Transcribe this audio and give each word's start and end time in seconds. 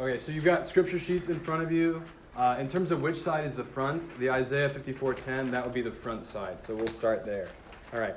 Okay, 0.00 0.18
so 0.18 0.32
you've 0.32 0.44
got 0.44 0.66
scripture 0.66 0.98
sheets 0.98 1.28
in 1.28 1.38
front 1.38 1.62
of 1.62 1.70
you. 1.70 2.02
Uh, 2.34 2.56
in 2.58 2.66
terms 2.66 2.90
of 2.90 3.02
which 3.02 3.16
side 3.16 3.44
is 3.44 3.54
the 3.54 3.62
front, 3.62 4.18
the 4.18 4.30
Isaiah 4.30 4.70
54:10, 4.70 5.50
that 5.50 5.62
would 5.62 5.74
be 5.74 5.82
the 5.82 5.92
front 5.92 6.24
side. 6.24 6.62
So 6.62 6.74
we'll 6.74 6.88
start 6.88 7.26
there. 7.26 7.48
All 7.92 8.00
right. 8.00 8.16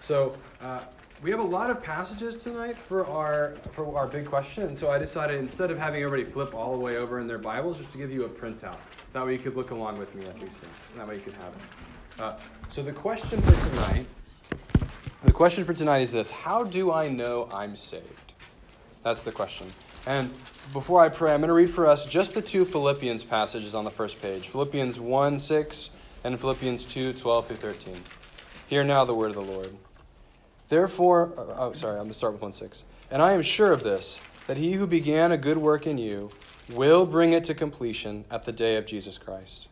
So 0.00 0.36
uh, 0.60 0.82
we 1.24 1.32
have 1.32 1.40
a 1.40 1.44
lot 1.58 1.70
of 1.70 1.82
passages 1.82 2.36
tonight 2.36 2.76
for 2.76 3.04
our 3.08 3.56
for 3.72 3.98
our 3.98 4.06
big 4.06 4.26
question, 4.26 4.76
so 4.76 4.92
I 4.92 4.98
decided 4.98 5.40
instead 5.40 5.72
of 5.72 5.78
having 5.78 6.04
everybody 6.04 6.30
flip 6.30 6.54
all 6.54 6.70
the 6.70 6.78
way 6.78 6.98
over 6.98 7.18
in 7.18 7.26
their 7.26 7.38
Bibles, 7.38 7.78
just 7.78 7.90
to 7.90 7.98
give 7.98 8.12
you 8.12 8.26
a 8.26 8.28
printout. 8.28 8.76
That 9.12 9.26
way 9.26 9.32
you 9.32 9.40
could 9.40 9.56
look 9.56 9.72
along 9.72 9.98
with 9.98 10.14
me 10.14 10.24
at 10.26 10.38
these 10.38 10.50
things, 10.50 10.76
that 10.94 11.08
way 11.08 11.16
you 11.16 11.20
could 11.20 11.34
have 11.34 11.52
it. 11.52 12.20
Uh, 12.20 12.38
so 12.70 12.80
the 12.80 12.92
question 12.92 13.42
for 13.42 13.70
tonight, 13.70 14.06
the 15.24 15.32
question 15.32 15.64
for 15.64 15.74
tonight 15.74 16.02
is 16.02 16.12
this: 16.12 16.30
How 16.30 16.62
do 16.62 16.92
I 16.92 17.08
know 17.08 17.48
I'm 17.52 17.74
saved? 17.74 18.34
That's 19.02 19.22
the 19.22 19.32
question. 19.32 19.66
And 20.06 20.30
before 20.72 21.02
I 21.02 21.08
pray, 21.08 21.32
I'm 21.32 21.40
going 21.40 21.48
to 21.48 21.54
read 21.54 21.70
for 21.70 21.86
us 21.86 22.06
just 22.06 22.34
the 22.34 22.42
two 22.42 22.64
Philippians 22.64 23.24
passages 23.24 23.74
on 23.74 23.84
the 23.84 23.90
first 23.90 24.20
page 24.20 24.48
Philippians 24.48 25.00
1 25.00 25.38
6 25.38 25.90
and 26.24 26.38
Philippians 26.38 26.84
2 26.86 27.14
12 27.14 27.46
through 27.46 27.56
13. 27.56 27.96
Hear 28.68 28.84
now 28.84 29.04
the 29.04 29.14
word 29.14 29.30
of 29.30 29.36
the 29.36 29.52
Lord. 29.52 29.74
Therefore, 30.68 31.32
uh, 31.36 31.54
oh, 31.58 31.72
sorry, 31.72 31.92
I'm 31.92 32.04
going 32.04 32.08
to 32.08 32.14
start 32.14 32.32
with 32.34 32.42
1 32.42 32.52
6. 32.52 32.84
And 33.10 33.22
I 33.22 33.32
am 33.32 33.42
sure 33.42 33.72
of 33.72 33.82
this, 33.82 34.20
that 34.46 34.56
he 34.56 34.72
who 34.72 34.86
began 34.86 35.32
a 35.32 35.38
good 35.38 35.58
work 35.58 35.86
in 35.86 35.98
you 35.98 36.30
will 36.74 37.06
bring 37.06 37.32
it 37.32 37.44
to 37.44 37.54
completion 37.54 38.24
at 38.30 38.44
the 38.44 38.52
day 38.52 38.76
of 38.76 38.86
Jesus 38.86 39.18
Christ. 39.18 39.68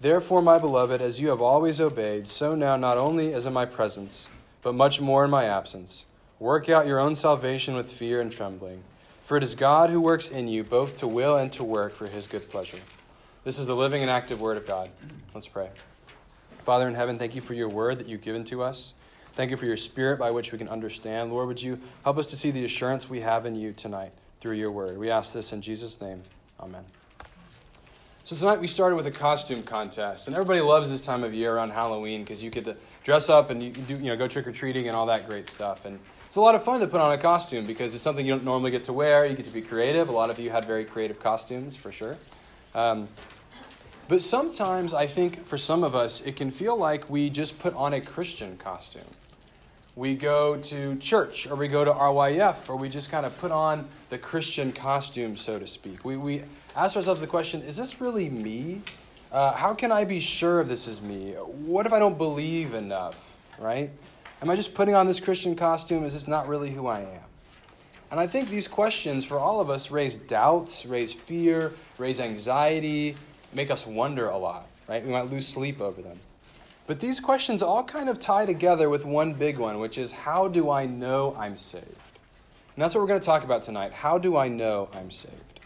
Therefore, 0.00 0.42
my 0.42 0.58
beloved, 0.58 1.02
as 1.02 1.20
you 1.20 1.28
have 1.28 1.42
always 1.42 1.80
obeyed, 1.80 2.26
so 2.26 2.54
now 2.54 2.76
not 2.76 2.98
only 2.98 3.34
as 3.34 3.46
in 3.46 3.52
my 3.52 3.66
presence, 3.66 4.28
but 4.62 4.74
much 4.74 5.00
more 5.00 5.24
in 5.24 5.30
my 5.30 5.44
absence, 5.44 6.04
work 6.38 6.68
out 6.68 6.86
your 6.86 6.98
own 6.98 7.14
salvation 7.14 7.74
with 7.74 7.90
fear 7.90 8.20
and 8.20 8.32
trembling. 8.32 8.82
For 9.30 9.36
it 9.36 9.44
is 9.44 9.54
God 9.54 9.90
who 9.90 10.00
works 10.00 10.28
in 10.28 10.48
you 10.48 10.64
both 10.64 10.96
to 10.96 11.06
will 11.06 11.36
and 11.36 11.52
to 11.52 11.62
work 11.62 11.94
for 11.94 12.08
his 12.08 12.26
good 12.26 12.50
pleasure. 12.50 12.80
This 13.44 13.60
is 13.60 13.66
the 13.66 13.76
living 13.76 14.02
and 14.02 14.10
active 14.10 14.40
word 14.40 14.56
of 14.56 14.66
God. 14.66 14.90
Let's 15.32 15.46
pray. 15.46 15.68
Father 16.64 16.88
in 16.88 16.96
heaven, 16.96 17.16
thank 17.16 17.36
you 17.36 17.40
for 17.40 17.54
your 17.54 17.68
word 17.68 18.00
that 18.00 18.08
you've 18.08 18.22
given 18.22 18.42
to 18.46 18.64
us. 18.64 18.92
Thank 19.36 19.52
you 19.52 19.56
for 19.56 19.66
your 19.66 19.76
spirit 19.76 20.18
by 20.18 20.32
which 20.32 20.50
we 20.50 20.58
can 20.58 20.66
understand. 20.68 21.32
Lord, 21.32 21.46
would 21.46 21.62
you 21.62 21.78
help 22.02 22.18
us 22.18 22.26
to 22.26 22.36
see 22.36 22.50
the 22.50 22.64
assurance 22.64 23.08
we 23.08 23.20
have 23.20 23.46
in 23.46 23.54
you 23.54 23.72
tonight 23.72 24.10
through 24.40 24.56
your 24.56 24.72
word? 24.72 24.98
We 24.98 25.10
ask 25.10 25.32
this 25.32 25.52
in 25.52 25.62
Jesus' 25.62 26.00
name. 26.00 26.24
Amen. 26.58 26.82
So 28.24 28.34
tonight 28.34 28.60
we 28.60 28.66
started 28.66 28.96
with 28.96 29.06
a 29.06 29.12
costume 29.12 29.62
contest, 29.62 30.26
and 30.26 30.34
everybody 30.34 30.60
loves 30.60 30.90
this 30.90 31.02
time 31.02 31.22
of 31.22 31.32
year 31.32 31.54
around 31.54 31.70
Halloween 31.70 32.24
because 32.24 32.42
you 32.42 32.50
get 32.50 32.64
to 32.64 32.74
dress 33.04 33.28
up 33.28 33.50
and 33.50 33.62
you 33.62 33.70
do, 33.70 33.94
you 33.94 34.06
know, 34.06 34.16
go 34.16 34.26
trick 34.26 34.48
or 34.48 34.52
treating 34.52 34.88
and 34.88 34.96
all 34.96 35.06
that 35.06 35.28
great 35.28 35.46
stuff. 35.46 35.84
And 35.84 36.00
it's 36.30 36.36
a 36.36 36.40
lot 36.40 36.54
of 36.54 36.62
fun 36.62 36.78
to 36.78 36.86
put 36.86 37.00
on 37.00 37.10
a 37.10 37.18
costume 37.18 37.66
because 37.66 37.92
it's 37.92 38.04
something 38.04 38.24
you 38.24 38.32
don't 38.32 38.44
normally 38.44 38.70
get 38.70 38.84
to 38.84 38.92
wear. 38.92 39.26
You 39.26 39.34
get 39.34 39.46
to 39.46 39.50
be 39.52 39.62
creative. 39.62 40.08
A 40.08 40.12
lot 40.12 40.30
of 40.30 40.38
you 40.38 40.48
had 40.48 40.64
very 40.64 40.84
creative 40.84 41.18
costumes, 41.18 41.74
for 41.74 41.90
sure. 41.90 42.16
Um, 42.72 43.08
but 44.06 44.22
sometimes 44.22 44.94
I 44.94 45.06
think 45.06 45.44
for 45.44 45.58
some 45.58 45.82
of 45.82 45.96
us, 45.96 46.20
it 46.20 46.36
can 46.36 46.52
feel 46.52 46.76
like 46.76 47.10
we 47.10 47.30
just 47.30 47.58
put 47.58 47.74
on 47.74 47.94
a 47.94 48.00
Christian 48.00 48.56
costume. 48.58 49.08
We 49.96 50.14
go 50.14 50.56
to 50.56 50.94
church 50.98 51.48
or 51.48 51.56
we 51.56 51.66
go 51.66 51.84
to 51.84 51.90
RYF 51.90 52.68
or 52.68 52.76
we 52.76 52.88
just 52.88 53.10
kind 53.10 53.26
of 53.26 53.36
put 53.38 53.50
on 53.50 53.88
the 54.08 54.16
Christian 54.16 54.70
costume, 54.70 55.36
so 55.36 55.58
to 55.58 55.66
speak. 55.66 56.04
We, 56.04 56.16
we 56.16 56.44
ask 56.76 56.94
ourselves 56.94 57.20
the 57.20 57.26
question 57.26 57.60
is 57.62 57.76
this 57.76 58.00
really 58.00 58.28
me? 58.28 58.82
Uh, 59.32 59.54
how 59.54 59.74
can 59.74 59.90
I 59.90 60.04
be 60.04 60.20
sure 60.20 60.62
this 60.62 60.86
is 60.86 61.02
me? 61.02 61.32
What 61.32 61.86
if 61.86 61.92
I 61.92 61.98
don't 61.98 62.16
believe 62.16 62.74
enough, 62.74 63.18
right? 63.58 63.90
Am 64.42 64.48
I 64.48 64.56
just 64.56 64.74
putting 64.74 64.94
on 64.94 65.06
this 65.06 65.20
Christian 65.20 65.54
costume? 65.54 66.04
Is 66.04 66.14
this 66.14 66.26
not 66.26 66.48
really 66.48 66.70
who 66.70 66.86
I 66.86 67.00
am? 67.00 67.20
And 68.10 68.18
I 68.18 68.26
think 68.26 68.48
these 68.48 68.66
questions 68.66 69.24
for 69.24 69.38
all 69.38 69.60
of 69.60 69.68
us 69.68 69.90
raise 69.90 70.16
doubts, 70.16 70.86
raise 70.86 71.12
fear, 71.12 71.74
raise 71.98 72.20
anxiety, 72.20 73.16
make 73.52 73.70
us 73.70 73.86
wonder 73.86 74.28
a 74.28 74.38
lot, 74.38 74.66
right? 74.88 75.04
We 75.04 75.12
might 75.12 75.30
lose 75.30 75.46
sleep 75.46 75.80
over 75.80 76.00
them. 76.00 76.18
But 76.86 77.00
these 77.00 77.20
questions 77.20 77.62
all 77.62 77.84
kind 77.84 78.08
of 78.08 78.18
tie 78.18 78.46
together 78.46 78.88
with 78.88 79.04
one 79.04 79.34
big 79.34 79.58
one, 79.58 79.78
which 79.78 79.98
is 79.98 80.10
how 80.10 80.48
do 80.48 80.70
I 80.70 80.86
know 80.86 81.36
I'm 81.38 81.56
saved? 81.56 81.84
And 81.86 82.82
that's 82.82 82.94
what 82.94 83.02
we're 83.02 83.08
going 83.08 83.20
to 83.20 83.26
talk 83.26 83.44
about 83.44 83.62
tonight. 83.62 83.92
How 83.92 84.18
do 84.18 84.36
I 84.36 84.48
know 84.48 84.88
I'm 84.94 85.10
saved? 85.10 85.60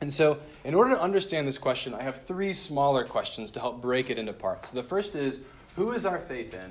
And 0.00 0.10
so, 0.10 0.38
in 0.64 0.74
order 0.74 0.94
to 0.94 1.00
understand 1.00 1.46
this 1.46 1.58
question, 1.58 1.92
I 1.92 2.02
have 2.02 2.24
three 2.24 2.54
smaller 2.54 3.04
questions 3.04 3.50
to 3.50 3.60
help 3.60 3.82
break 3.82 4.08
it 4.08 4.18
into 4.18 4.32
parts. 4.32 4.70
So 4.70 4.76
the 4.76 4.82
first 4.82 5.14
is 5.14 5.42
who 5.76 5.92
is 5.92 6.06
our 6.06 6.20
faith 6.20 6.54
in? 6.54 6.70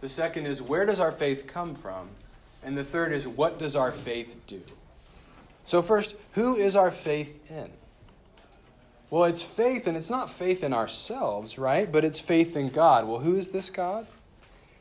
The 0.00 0.08
second 0.08 0.46
is, 0.46 0.62
where 0.62 0.86
does 0.86 1.00
our 1.00 1.12
faith 1.12 1.46
come 1.46 1.74
from? 1.74 2.08
And 2.62 2.76
the 2.76 2.84
third 2.84 3.12
is, 3.12 3.26
what 3.26 3.58
does 3.58 3.76
our 3.76 3.92
faith 3.92 4.36
do? 4.46 4.62
So, 5.64 5.82
first, 5.82 6.16
who 6.32 6.56
is 6.56 6.74
our 6.76 6.90
faith 6.90 7.50
in? 7.50 7.70
Well, 9.10 9.24
it's 9.24 9.42
faith, 9.42 9.86
and 9.86 9.96
it's 9.96 10.10
not 10.10 10.30
faith 10.30 10.62
in 10.62 10.72
ourselves, 10.72 11.58
right? 11.58 11.90
But 11.90 12.04
it's 12.04 12.20
faith 12.20 12.56
in 12.56 12.68
God. 12.68 13.06
Well, 13.06 13.20
who 13.20 13.36
is 13.36 13.50
this 13.50 13.68
God? 13.68 14.06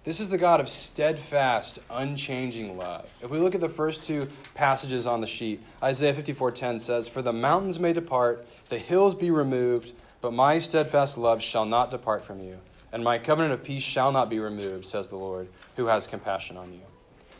This 0.04 0.20
is 0.20 0.30
the 0.30 0.38
God 0.38 0.62
of 0.62 0.70
steadfast, 0.70 1.80
unchanging 1.90 2.78
love. 2.78 3.08
If 3.22 3.32
we 3.32 3.40
look 3.40 3.54
at 3.54 3.62
the 3.62 3.70
first 3.70 4.04
two 4.04 4.28
passages 4.54 5.06
on 5.06 5.20
the 5.20 5.28
sheet, 5.28 5.62
Isaiah 5.84 6.14
54:10 6.14 6.80
says, 6.80 7.08
"For 7.10 7.22
the 7.22 7.34
mountains 7.34 7.80
may 7.80 7.92
depart, 7.92 8.48
the 8.70 8.78
hills 8.78 9.14
be 9.14 9.30
removed, 9.30 9.92
but 10.22 10.32
my 10.32 10.58
steadfast 10.58 11.18
love 11.18 11.42
shall 11.42 11.66
not 11.66 11.92
depart 11.92 12.24
from 12.24 12.40
you." 12.40 12.60
And 12.92 13.04
my 13.04 13.18
covenant 13.18 13.54
of 13.54 13.64
peace 13.64 13.84
shall 13.84 14.12
not 14.12 14.30
be 14.30 14.40
removed, 14.40 14.86
says 14.86 15.10
the 15.10 15.16
Lord, 15.16 15.48
who 15.76 15.88
has 15.88 16.08
compassion 16.08 16.58
on 16.58 16.74
you. 16.74 16.82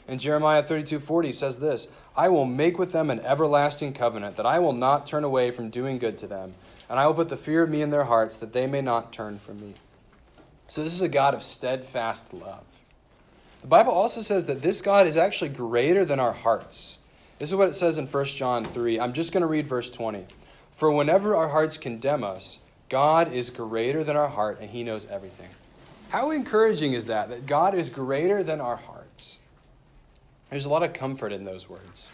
And 0.08 0.20
Jeremiah 0.20 0.64
32:40 0.64 1.34
says 1.34 1.60
this, 1.60 1.88
I 2.16 2.30
will 2.30 2.46
make 2.46 2.80
with 2.80 2.92
them 2.92 3.10
an 3.10 3.20
everlasting 3.20 3.94
covenant 3.94 4.36
that 4.36 4.46
I 4.46 4.60
will 4.60 4.74
not 4.74 5.06
turn 5.06 5.24
away 5.24 5.52
from 5.52 5.70
doing 5.70 6.00
good 6.00 6.18
to 6.20 6.28
them, 6.28 6.56
and 6.90 7.00
I 7.00 7.06
will 7.06 7.14
put 7.14 7.30
the 7.30 7.38
fear 7.38 7.64
of 7.64 7.70
me 7.70 7.82
in 7.82 7.92
their 7.92 8.06
hearts 8.06 8.36
that 8.38 8.54
they 8.54 8.66
may 8.66 8.82
not 8.82 9.14
turn 9.14 9.40
from 9.40 9.62
me. 9.62 9.76
So 10.68 10.84
this 10.84 10.94
is 10.94 11.02
a 11.02 11.10
God 11.10 11.34
of 11.34 11.44
steadfast 11.44 12.34
love. 12.34 12.64
The 13.62 13.68
Bible 13.68 13.92
also 13.92 14.22
says 14.22 14.46
that 14.46 14.62
this 14.62 14.82
God 14.82 15.06
is 15.06 15.18
actually 15.18 15.50
greater 15.50 16.06
than 16.06 16.20
our 16.20 16.34
hearts. 16.34 16.98
This 17.38 17.50
is 17.50 17.56
what 17.56 17.70
it 17.70 17.76
says 17.76 17.98
in 17.98 18.08
1 18.08 18.26
John 18.26 18.66
3. 18.66 19.00
I'm 19.00 19.14
just 19.14 19.32
going 19.32 19.42
to 19.42 19.48
read 19.48 19.68
verse 19.68 19.90
20. 19.90 20.26
For 20.72 20.92
whenever 20.92 21.36
our 21.36 21.50
hearts 21.50 21.78
condemn 21.78 22.24
us, 22.24 22.60
God 22.90 23.34
is 23.34 23.50
greater 23.50 24.04
than 24.04 24.18
our 24.18 24.28
heart 24.28 24.60
and 24.60 24.70
he 24.70 24.84
knows 24.84 25.06
everything. 25.06 25.50
How 26.10 26.32
encouraging 26.32 26.94
is 26.94 27.06
that? 27.06 27.30
That 27.30 27.46
God 27.46 27.76
is 27.76 27.90
greater 27.90 28.44
than 28.44 28.60
our 28.60 28.78
hearts. 28.78 29.38
There's 30.50 30.66
a 30.66 30.70
lot 30.70 30.82
of 30.82 30.94
comfort 30.94 31.32
in 31.32 31.46
those 31.46 31.70
words. 31.70 32.08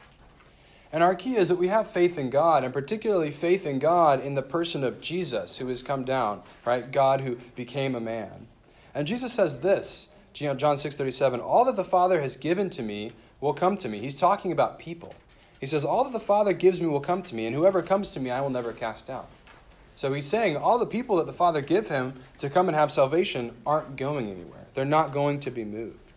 And 0.91 1.01
our 1.01 1.15
key 1.15 1.35
is 1.37 1.49
that 1.49 1.55
we 1.55 1.69
have 1.69 1.89
faith 1.89 2.17
in 2.17 2.29
God, 2.29 2.63
and 2.63 2.73
particularly 2.73 3.31
faith 3.31 3.65
in 3.65 3.79
God 3.79 4.23
in 4.23 4.35
the 4.35 4.41
person 4.41 4.83
of 4.83 5.01
Jesus, 5.01 5.57
who 5.57 5.67
has 5.67 5.81
come 5.81 6.05
down, 6.05 6.41
right? 6.65 6.89
God 6.91 7.21
who 7.21 7.37
became 7.55 7.95
a 7.95 7.99
man. 7.99 8.47
And 8.93 9.07
Jesus 9.07 9.33
says 9.33 9.59
this, 9.61 10.09
John 10.33 10.57
6:37, 10.57 11.41
all 11.41 11.65
that 11.65 11.75
the 11.75 11.83
Father 11.83 12.21
has 12.21 12.37
given 12.37 12.69
to 12.71 12.81
me 12.81 13.13
will 13.41 13.53
come 13.53 13.77
to 13.77 13.89
me. 13.89 13.99
He's 13.99 14.15
talking 14.15 14.51
about 14.51 14.79
people. 14.79 15.15
He 15.59 15.65
says, 15.65 15.85
All 15.85 16.03
that 16.03 16.13
the 16.13 16.19
Father 16.19 16.53
gives 16.53 16.81
me 16.81 16.87
will 16.87 16.99
come 16.99 17.23
to 17.23 17.35
me, 17.35 17.45
and 17.45 17.55
whoever 17.55 17.81
comes 17.81 18.11
to 18.11 18.19
me 18.19 18.29
I 18.29 18.41
will 18.41 18.49
never 18.49 18.73
cast 18.73 19.09
out. 19.09 19.29
So 19.95 20.13
he's 20.13 20.27
saying 20.27 20.57
all 20.57 20.77
the 20.77 20.85
people 20.85 21.15
that 21.17 21.25
the 21.25 21.33
Father 21.33 21.61
give 21.61 21.87
him 21.87 22.13
to 22.39 22.49
come 22.49 22.67
and 22.67 22.75
have 22.75 22.91
salvation 22.91 23.55
aren't 23.65 23.95
going 23.95 24.29
anywhere. 24.29 24.67
They're 24.73 24.85
not 24.85 25.13
going 25.13 25.39
to 25.41 25.51
be 25.51 25.63
moved. 25.63 26.11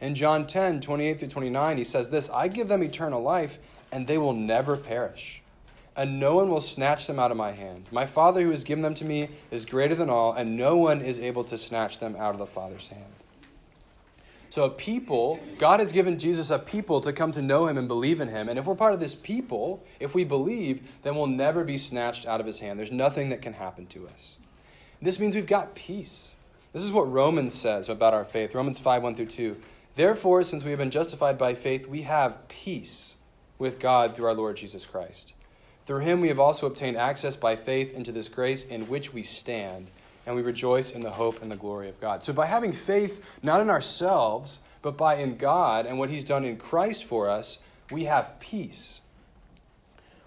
In 0.00 0.14
John 0.14 0.46
10, 0.46 0.80
28 0.80 1.18
through 1.18 1.28
29, 1.28 1.78
he 1.78 1.84
says 1.84 2.10
this 2.10 2.28
I 2.30 2.48
give 2.48 2.68
them 2.68 2.82
eternal 2.82 3.22
life, 3.22 3.58
and 3.92 4.06
they 4.06 4.18
will 4.18 4.34
never 4.34 4.76
perish. 4.76 5.42
And 5.96 6.20
no 6.20 6.34
one 6.34 6.50
will 6.50 6.60
snatch 6.60 7.06
them 7.06 7.18
out 7.18 7.30
of 7.30 7.38
my 7.38 7.52
hand. 7.52 7.86
My 7.90 8.04
Father 8.04 8.42
who 8.42 8.50
has 8.50 8.64
given 8.64 8.82
them 8.82 8.92
to 8.94 9.04
me 9.04 9.30
is 9.50 9.64
greater 9.64 9.94
than 9.94 10.10
all, 10.10 10.32
and 10.32 10.56
no 10.56 10.76
one 10.76 11.00
is 11.00 11.18
able 11.18 11.44
to 11.44 11.56
snatch 11.56 12.00
them 12.00 12.16
out 12.16 12.32
of 12.32 12.38
the 12.38 12.46
Father's 12.46 12.88
hand. 12.88 13.15
So, 14.50 14.64
a 14.64 14.70
people, 14.70 15.40
God 15.58 15.80
has 15.80 15.92
given 15.92 16.18
Jesus 16.18 16.50
a 16.50 16.58
people 16.58 17.00
to 17.00 17.12
come 17.12 17.32
to 17.32 17.42
know 17.42 17.66
him 17.66 17.76
and 17.76 17.88
believe 17.88 18.20
in 18.20 18.28
him. 18.28 18.48
And 18.48 18.58
if 18.58 18.66
we're 18.66 18.74
part 18.74 18.94
of 18.94 19.00
this 19.00 19.14
people, 19.14 19.84
if 20.00 20.14
we 20.14 20.24
believe, 20.24 20.82
then 21.02 21.16
we'll 21.16 21.26
never 21.26 21.64
be 21.64 21.78
snatched 21.78 22.26
out 22.26 22.40
of 22.40 22.46
his 22.46 22.60
hand. 22.60 22.78
There's 22.78 22.92
nothing 22.92 23.28
that 23.30 23.42
can 23.42 23.54
happen 23.54 23.86
to 23.88 24.06
us. 24.08 24.36
This 25.02 25.20
means 25.20 25.34
we've 25.34 25.46
got 25.46 25.74
peace. 25.74 26.36
This 26.72 26.82
is 26.82 26.92
what 26.92 27.10
Romans 27.10 27.54
says 27.54 27.88
about 27.88 28.14
our 28.14 28.24
faith 28.24 28.54
Romans 28.54 28.78
5 28.78 29.02
1 29.02 29.14
through 29.14 29.26
2. 29.26 29.56
Therefore, 29.94 30.42
since 30.42 30.64
we 30.64 30.70
have 30.70 30.78
been 30.78 30.90
justified 30.90 31.38
by 31.38 31.54
faith, 31.54 31.86
we 31.86 32.02
have 32.02 32.48
peace 32.48 33.14
with 33.58 33.78
God 33.78 34.14
through 34.14 34.26
our 34.26 34.34
Lord 34.34 34.56
Jesus 34.56 34.84
Christ. 34.84 35.32
Through 35.86 36.00
him 36.00 36.20
we 36.20 36.28
have 36.28 36.40
also 36.40 36.66
obtained 36.66 36.96
access 36.96 37.36
by 37.36 37.56
faith 37.56 37.94
into 37.94 38.12
this 38.12 38.28
grace 38.28 38.64
in 38.64 38.88
which 38.88 39.14
we 39.14 39.22
stand 39.22 39.88
and 40.26 40.34
we 40.34 40.42
rejoice 40.42 40.92
in 40.92 41.00
the 41.00 41.10
hope 41.10 41.40
and 41.40 41.50
the 41.50 41.56
glory 41.56 41.88
of 41.88 42.00
God. 42.00 42.24
So, 42.24 42.32
by 42.32 42.46
having 42.46 42.72
faith 42.72 43.22
not 43.42 43.60
in 43.60 43.70
ourselves, 43.70 44.58
but 44.82 44.96
by 44.96 45.16
in 45.16 45.36
God 45.36 45.86
and 45.86 45.98
what 45.98 46.10
He's 46.10 46.24
done 46.24 46.44
in 46.44 46.56
Christ 46.56 47.04
for 47.04 47.30
us, 47.30 47.58
we 47.90 48.04
have 48.04 48.38
peace. 48.40 49.00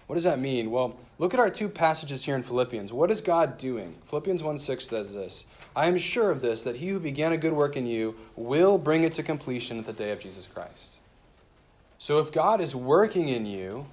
What 0.06 0.14
does 0.14 0.24
that 0.24 0.40
mean? 0.40 0.70
Well, 0.70 0.96
look 1.18 1.34
at 1.34 1.40
our 1.40 1.50
two 1.50 1.68
passages 1.68 2.24
here 2.24 2.34
in 2.34 2.42
Philippians. 2.42 2.92
What 2.92 3.10
is 3.10 3.20
God 3.20 3.58
doing? 3.58 3.94
Philippians 4.08 4.42
1 4.42 4.58
6 4.58 4.88
says 4.88 5.12
this 5.12 5.44
I 5.76 5.86
am 5.86 5.98
sure 5.98 6.30
of 6.30 6.40
this, 6.40 6.62
that 6.64 6.76
he 6.76 6.88
who 6.88 6.98
began 6.98 7.32
a 7.32 7.36
good 7.36 7.52
work 7.52 7.76
in 7.76 7.86
you 7.86 8.16
will 8.34 8.78
bring 8.78 9.04
it 9.04 9.12
to 9.14 9.22
completion 9.22 9.78
at 9.78 9.84
the 9.84 9.92
day 9.92 10.10
of 10.10 10.20
Jesus 10.20 10.48
Christ. 10.52 10.98
So, 11.98 12.18
if 12.18 12.32
God 12.32 12.60
is 12.60 12.74
working 12.74 13.28
in 13.28 13.44
you, 13.44 13.86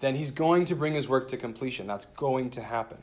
then 0.00 0.16
he's 0.16 0.30
going 0.30 0.64
to 0.66 0.74
bring 0.74 0.94
his 0.94 1.08
work 1.08 1.28
to 1.28 1.36
completion. 1.36 1.86
That's 1.86 2.06
going 2.06 2.50
to 2.50 2.60
happen. 2.60 2.98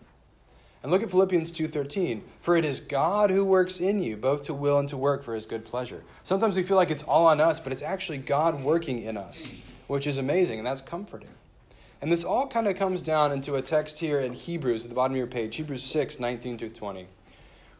And 0.81 0.92
look 0.92 1.04
at 1.04 1.12
Philippians 1.12 1.52
2:13. 1.52 2.24
For 2.40 2.56
it 2.56 2.64
is 2.64 2.80
God 2.80 3.30
who 3.30 3.44
works 3.44 3.80
in 3.80 4.00
you 4.02 4.16
both 4.16 4.44
to 4.44 4.54
will 4.54 4.80
and 4.80 4.88
to 4.90 4.98
work 4.98 5.24
for 5.24 5.36
his 5.36 5.46
good 5.46 5.66
pleasure. 5.66 6.04
Sometimes 6.24 6.56
we 6.56 6.64
feel 6.64 6.78
like 6.78 6.92
it's 6.92 7.04
all 7.04 7.26
on 7.26 7.42
us, 7.42 7.60
but 7.60 7.74
it's 7.74 7.81
actually 7.81 8.20
God 8.20 8.64
working 8.64 9.02
in 9.02 9.18
us, 9.18 9.52
which 9.88 10.08
is 10.08 10.18
amazing 10.18 10.58
and 10.58 10.68
that's 10.68 10.81
comforting. 10.81 11.30
And 12.02 12.12
this 12.12 12.24
all 12.24 12.48
kind 12.48 12.68
of 12.68 12.78
comes 12.78 13.02
down 13.02 13.34
into 13.34 13.56
a 13.56 13.62
text 13.62 14.00
here 14.00 14.20
in 14.22 14.31
Hebrews 14.31 14.86
at 14.86 14.90
the 14.90 14.96
bottom 14.96 15.14
of 15.14 15.18
your 15.18 15.28
page, 15.28 15.58
Hebrews 15.58 15.84
6, 15.84 16.18
19 16.18 16.58
to 16.60 16.70
20. 16.70 17.08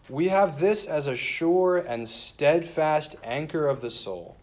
We 0.10 0.28
have 0.28 0.60
this 0.60 0.86
as 0.86 1.07
a 1.07 1.16
sure 1.16 1.78
and 1.78 2.10
steadfast 2.10 3.16
anchor 3.24 3.68
of 3.68 3.80
the 3.80 3.92
soul 3.92 4.36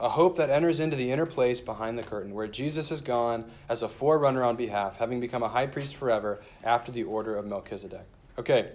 a 0.00 0.08
hope 0.08 0.36
that 0.36 0.50
enters 0.50 0.80
into 0.80 0.96
the 0.96 1.12
inner 1.12 1.26
place 1.26 1.60
behind 1.60 1.98
the 1.98 2.02
curtain, 2.02 2.34
where 2.34 2.46
Jesus 2.46 2.88
has 2.88 3.00
gone 3.02 3.44
as 3.68 3.82
a 3.82 3.88
forerunner 3.88 4.42
on 4.42 4.56
behalf, 4.56 4.96
having 4.96 5.20
become 5.20 5.42
a 5.42 5.48
high 5.48 5.66
priest 5.66 5.94
forever 5.94 6.40
after 6.64 6.90
the 6.90 7.04
order 7.04 7.36
of 7.36 7.46
Melchizedek. 7.46 8.06
Okay, 8.38 8.70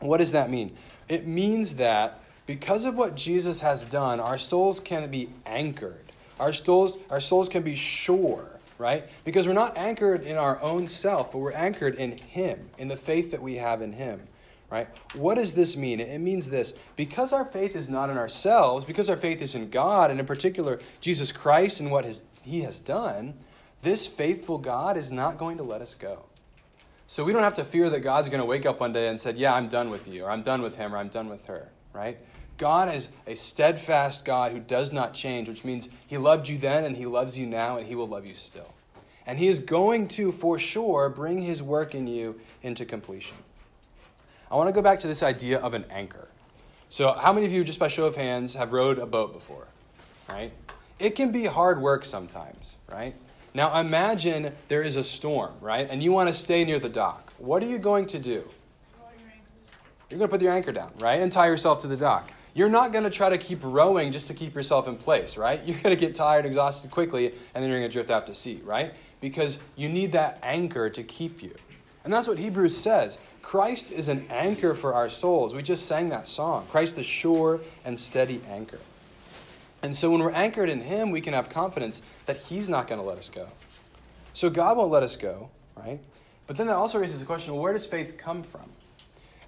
what 0.00 0.18
does 0.18 0.32
that 0.32 0.50
mean? 0.50 0.76
It 1.08 1.26
means 1.26 1.76
that 1.76 2.20
because 2.46 2.84
of 2.84 2.94
what 2.94 3.14
Jesus 3.14 3.60
has 3.60 3.84
done, 3.84 4.20
our 4.20 4.38
souls 4.38 4.80
can 4.80 5.10
be 5.10 5.30
anchored. 5.46 6.12
Our 6.38 6.52
souls, 6.52 6.98
our 7.08 7.20
souls 7.20 7.48
can 7.48 7.62
be 7.62 7.74
sure, 7.74 8.44
right? 8.76 9.04
Because 9.24 9.46
we're 9.46 9.54
not 9.54 9.76
anchored 9.76 10.22
in 10.24 10.36
our 10.36 10.60
own 10.60 10.88
self, 10.88 11.32
but 11.32 11.38
we're 11.38 11.52
anchored 11.52 11.94
in 11.94 12.18
Him, 12.18 12.70
in 12.76 12.88
the 12.88 12.96
faith 12.96 13.30
that 13.30 13.42
we 13.42 13.56
have 13.56 13.80
in 13.82 13.92
Him 13.92 14.22
right? 14.70 14.88
What 15.14 15.34
does 15.34 15.54
this 15.54 15.76
mean? 15.76 16.00
It 16.00 16.18
means 16.18 16.48
this 16.48 16.74
because 16.96 17.32
our 17.32 17.44
faith 17.44 17.74
is 17.74 17.88
not 17.88 18.08
in 18.08 18.16
ourselves, 18.16 18.84
because 18.84 19.10
our 19.10 19.16
faith 19.16 19.42
is 19.42 19.54
in 19.54 19.68
God, 19.70 20.10
and 20.10 20.20
in 20.20 20.26
particular, 20.26 20.78
Jesus 21.00 21.32
Christ 21.32 21.80
and 21.80 21.90
what 21.90 22.04
his, 22.04 22.22
He 22.42 22.60
has 22.62 22.80
done, 22.80 23.34
this 23.82 24.06
faithful 24.06 24.58
God 24.58 24.96
is 24.96 25.10
not 25.10 25.38
going 25.38 25.56
to 25.56 25.62
let 25.62 25.82
us 25.82 25.94
go. 25.94 26.26
So 27.06 27.24
we 27.24 27.32
don't 27.32 27.42
have 27.42 27.54
to 27.54 27.64
fear 27.64 27.90
that 27.90 28.00
God's 28.00 28.28
going 28.28 28.40
to 28.40 28.46
wake 28.46 28.64
up 28.64 28.78
one 28.78 28.92
day 28.92 29.08
and 29.08 29.20
say, 29.20 29.32
Yeah, 29.32 29.54
I'm 29.54 29.68
done 29.68 29.90
with 29.90 30.06
you, 30.06 30.24
or 30.24 30.30
I'm 30.30 30.42
done 30.42 30.62
with 30.62 30.76
him, 30.76 30.94
or 30.94 30.98
I'm 30.98 31.08
done 31.08 31.28
with 31.28 31.44
her, 31.46 31.68
right? 31.92 32.18
God 32.60 32.94
is 32.94 33.08
a 33.26 33.34
steadfast 33.34 34.26
God 34.26 34.52
who 34.52 34.60
does 34.60 34.92
not 34.92 35.14
change, 35.14 35.48
which 35.48 35.64
means 35.64 35.88
He 36.06 36.18
loved 36.18 36.46
you 36.46 36.58
then, 36.58 36.84
and 36.84 36.94
He 36.94 37.06
loves 37.06 37.36
you 37.38 37.46
now, 37.46 37.78
and 37.78 37.86
He 37.86 37.94
will 37.94 38.06
love 38.06 38.26
you 38.26 38.34
still. 38.34 38.74
And 39.26 39.38
He 39.38 39.48
is 39.48 39.60
going 39.60 40.08
to, 40.08 40.30
for 40.30 40.58
sure, 40.58 41.08
bring 41.08 41.40
His 41.40 41.62
work 41.62 41.94
in 41.94 42.06
you 42.06 42.38
into 42.62 42.84
completion. 42.84 43.38
I 44.50 44.56
want 44.56 44.68
to 44.68 44.72
go 44.72 44.82
back 44.82 45.00
to 45.00 45.06
this 45.06 45.22
idea 45.22 45.58
of 45.58 45.74
an 45.74 45.84
anchor. 45.90 46.28
So, 46.88 47.12
how 47.12 47.32
many 47.32 47.46
of 47.46 47.52
you, 47.52 47.62
just 47.62 47.78
by 47.78 47.86
show 47.86 48.06
of 48.06 48.16
hands, 48.16 48.54
have 48.54 48.72
rowed 48.72 48.98
a 48.98 49.06
boat 49.06 49.32
before? 49.32 49.68
Right? 50.28 50.52
It 50.98 51.10
can 51.10 51.30
be 51.30 51.44
hard 51.44 51.80
work 51.80 52.04
sometimes, 52.04 52.74
right? 52.92 53.14
Now, 53.54 53.78
imagine 53.80 54.52
there 54.68 54.82
is 54.82 54.96
a 54.96 55.04
storm, 55.04 55.54
right? 55.60 55.86
And 55.88 56.02
you 56.02 56.12
want 56.12 56.28
to 56.28 56.34
stay 56.34 56.64
near 56.64 56.78
the 56.78 56.88
dock. 56.88 57.32
What 57.38 57.62
are 57.62 57.66
you 57.66 57.78
going 57.78 58.06
to 58.08 58.18
do? 58.18 58.44
You're 60.08 60.18
going 60.18 60.28
to 60.28 60.28
put 60.28 60.42
your 60.42 60.52
anchor 60.52 60.72
down, 60.72 60.90
right? 60.98 61.20
And 61.20 61.30
tie 61.30 61.46
yourself 61.46 61.82
to 61.82 61.86
the 61.86 61.96
dock. 61.96 62.30
You're 62.52 62.68
not 62.68 62.92
going 62.92 63.04
to 63.04 63.10
try 63.10 63.28
to 63.28 63.38
keep 63.38 63.60
rowing 63.62 64.10
just 64.10 64.26
to 64.26 64.34
keep 64.34 64.54
yourself 64.56 64.88
in 64.88 64.96
place, 64.96 65.36
right? 65.36 65.64
You're 65.64 65.78
going 65.78 65.94
to 65.94 66.00
get 66.00 66.16
tired, 66.16 66.44
exhausted 66.44 66.90
quickly, 66.90 67.28
and 67.54 67.62
then 67.62 67.70
you're 67.70 67.78
going 67.78 67.88
to 67.88 67.92
drift 67.92 68.10
out 68.10 68.26
to 68.26 68.34
sea, 68.34 68.60
right? 68.64 68.92
Because 69.20 69.58
you 69.76 69.88
need 69.88 70.12
that 70.12 70.38
anchor 70.42 70.90
to 70.90 71.02
keep 71.04 71.42
you. 71.42 71.54
And 72.04 72.12
that's 72.12 72.26
what 72.26 72.38
Hebrews 72.38 72.76
says. 72.76 73.18
Christ 73.42 73.90
is 73.90 74.08
an 74.08 74.26
anchor 74.30 74.74
for 74.74 74.94
our 74.94 75.08
souls. 75.08 75.54
We 75.54 75.62
just 75.62 75.86
sang 75.86 76.08
that 76.10 76.28
song. 76.28 76.66
Christ, 76.70 76.96
the 76.96 77.02
sure 77.02 77.60
and 77.84 77.98
steady 77.98 78.40
anchor. 78.48 78.80
And 79.82 79.96
so 79.96 80.10
when 80.10 80.20
we're 80.20 80.30
anchored 80.30 80.68
in 80.68 80.82
Him, 80.82 81.10
we 81.10 81.20
can 81.20 81.32
have 81.32 81.48
confidence 81.48 82.02
that 82.26 82.36
He's 82.36 82.68
not 82.68 82.86
going 82.86 83.00
to 83.00 83.06
let 83.06 83.18
us 83.18 83.28
go. 83.28 83.48
So 84.34 84.50
God 84.50 84.76
won't 84.76 84.90
let 84.90 85.02
us 85.02 85.16
go, 85.16 85.50
right? 85.76 86.00
But 86.46 86.56
then 86.56 86.66
that 86.66 86.76
also 86.76 86.98
raises 86.98 87.20
the 87.20 87.26
question 87.26 87.54
where 87.56 87.72
does 87.72 87.86
faith 87.86 88.16
come 88.18 88.42
from? 88.42 88.70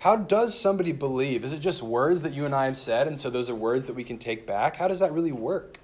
How 0.00 0.16
does 0.16 0.58
somebody 0.58 0.93
believe? 0.93 1.44
Is 1.44 1.52
it 1.52 1.60
just 1.60 1.82
words 1.82 2.22
that 2.22 2.32
you 2.32 2.44
and 2.44 2.54
I 2.54 2.64
have 2.64 2.76
said, 2.76 3.06
and 3.06 3.20
so 3.20 3.31
those 3.31 3.49
are 3.49 3.54
words 3.54 3.87
that 3.87 3.94
we 3.94 4.02
can 4.02 4.19
take 4.19 4.46
back? 4.46 4.76
How 4.76 4.88
does 4.88 4.99
that 4.99 5.12
really 5.12 5.32
work? 5.32 5.78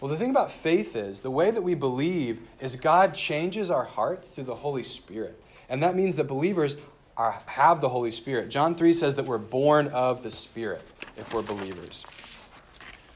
Well, 0.00 0.10
the 0.10 0.18
thing 0.18 0.30
about 0.30 0.50
faith 0.50 0.94
is 0.94 1.22
the 1.22 1.30
way 1.30 1.50
that 1.50 1.62
we 1.62 1.74
believe 1.74 2.42
is 2.60 2.76
God 2.76 3.14
changes 3.14 3.70
our 3.70 3.84
hearts 3.84 4.28
through 4.28 4.44
the 4.44 4.56
Holy 4.56 4.82
Spirit. 4.82 5.40
And 5.68 5.82
that 5.82 5.96
means 5.96 6.16
that 6.16 6.24
believers 6.24 6.76
are, 7.16 7.40
have 7.46 7.80
the 7.80 7.88
Holy 7.88 8.10
Spirit. 8.10 8.50
John 8.50 8.74
3 8.74 8.92
says 8.92 9.16
that 9.16 9.24
we're 9.24 9.38
born 9.38 9.88
of 9.88 10.22
the 10.22 10.30
Spirit 10.30 10.82
if 11.16 11.32
we're 11.32 11.42
believers. 11.42 12.04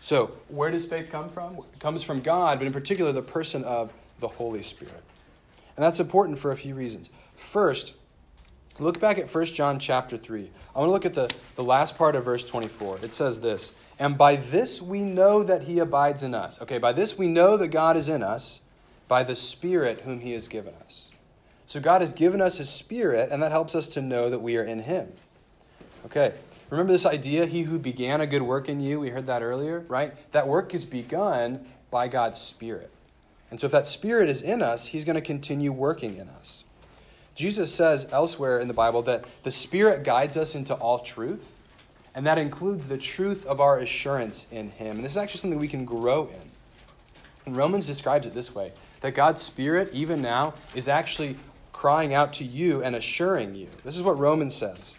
So, 0.00 0.32
where 0.48 0.70
does 0.70 0.86
faith 0.86 1.10
come 1.10 1.28
from? 1.28 1.58
It 1.58 1.78
comes 1.78 2.02
from 2.02 2.20
God, 2.20 2.58
but 2.58 2.66
in 2.66 2.72
particular, 2.72 3.12
the 3.12 3.22
person 3.22 3.62
of 3.64 3.92
the 4.18 4.28
Holy 4.28 4.62
Spirit. 4.62 5.02
And 5.76 5.84
that's 5.84 6.00
important 6.00 6.38
for 6.38 6.50
a 6.50 6.56
few 6.56 6.74
reasons. 6.74 7.10
First, 7.36 7.92
look 8.78 8.98
back 8.98 9.18
at 9.18 9.32
1 9.32 9.44
John 9.46 9.78
chapter 9.78 10.16
3. 10.16 10.50
I 10.74 10.78
want 10.78 10.88
to 10.88 10.92
look 10.92 11.04
at 11.04 11.14
the, 11.14 11.30
the 11.54 11.64
last 11.64 11.98
part 11.98 12.16
of 12.16 12.24
verse 12.24 12.44
24. 12.44 13.00
It 13.02 13.12
says 13.12 13.40
this 13.40 13.72
And 13.98 14.16
by 14.16 14.36
this 14.36 14.80
we 14.80 15.00
know 15.00 15.42
that 15.42 15.62
he 15.62 15.78
abides 15.78 16.22
in 16.22 16.34
us. 16.34 16.60
Okay, 16.62 16.78
by 16.78 16.92
this 16.92 17.18
we 17.18 17.28
know 17.28 17.56
that 17.58 17.68
God 17.68 17.96
is 17.96 18.08
in 18.08 18.22
us, 18.22 18.60
by 19.06 19.22
the 19.22 19.34
Spirit 19.34 20.00
whom 20.00 20.20
he 20.20 20.32
has 20.32 20.48
given 20.48 20.74
us. 20.86 21.09
So 21.70 21.78
God 21.78 22.00
has 22.00 22.12
given 22.12 22.40
us 22.40 22.58
His 22.58 22.68
Spirit, 22.68 23.28
and 23.30 23.40
that 23.44 23.52
helps 23.52 23.76
us 23.76 23.86
to 23.90 24.02
know 24.02 24.28
that 24.28 24.40
we 24.40 24.56
are 24.56 24.64
in 24.64 24.82
Him. 24.82 25.12
Okay, 26.06 26.34
remember 26.68 26.90
this 26.92 27.06
idea, 27.06 27.46
He 27.46 27.62
who 27.62 27.78
began 27.78 28.20
a 28.20 28.26
good 28.26 28.42
work 28.42 28.68
in 28.68 28.80
you, 28.80 28.98
we 28.98 29.10
heard 29.10 29.28
that 29.28 29.40
earlier, 29.40 29.84
right? 29.86 30.12
That 30.32 30.48
work 30.48 30.74
is 30.74 30.84
begun 30.84 31.64
by 31.88 32.08
God's 32.08 32.38
Spirit. 32.38 32.90
And 33.52 33.60
so 33.60 33.66
if 33.66 33.70
that 33.70 33.86
Spirit 33.86 34.28
is 34.28 34.42
in 34.42 34.62
us, 34.62 34.86
He's 34.86 35.04
going 35.04 35.14
to 35.14 35.20
continue 35.20 35.70
working 35.70 36.16
in 36.16 36.28
us. 36.28 36.64
Jesus 37.36 37.72
says 37.72 38.08
elsewhere 38.10 38.58
in 38.58 38.66
the 38.66 38.74
Bible 38.74 39.02
that 39.02 39.24
the 39.44 39.52
Spirit 39.52 40.02
guides 40.02 40.36
us 40.36 40.56
into 40.56 40.74
all 40.74 40.98
truth, 40.98 41.52
and 42.16 42.26
that 42.26 42.36
includes 42.36 42.88
the 42.88 42.98
truth 42.98 43.46
of 43.46 43.60
our 43.60 43.78
assurance 43.78 44.48
in 44.50 44.72
Him. 44.72 44.96
And 44.96 45.04
this 45.04 45.12
is 45.12 45.18
actually 45.18 45.38
something 45.38 45.60
we 45.60 45.68
can 45.68 45.84
grow 45.84 46.30
in. 46.34 46.50
And 47.46 47.56
Romans 47.56 47.86
describes 47.86 48.26
it 48.26 48.34
this 48.34 48.52
way 48.52 48.72
that 49.02 49.14
God's 49.14 49.40
Spirit, 49.40 49.88
even 49.92 50.20
now, 50.20 50.54
is 50.74 50.88
actually 50.88 51.36
crying 51.80 52.12
out 52.12 52.34
to 52.34 52.44
you 52.44 52.82
and 52.82 52.94
assuring 52.94 53.54
you. 53.54 53.66
This 53.84 53.96
is 53.96 54.02
what 54.02 54.18
Romans 54.18 54.54
says. 54.54 54.94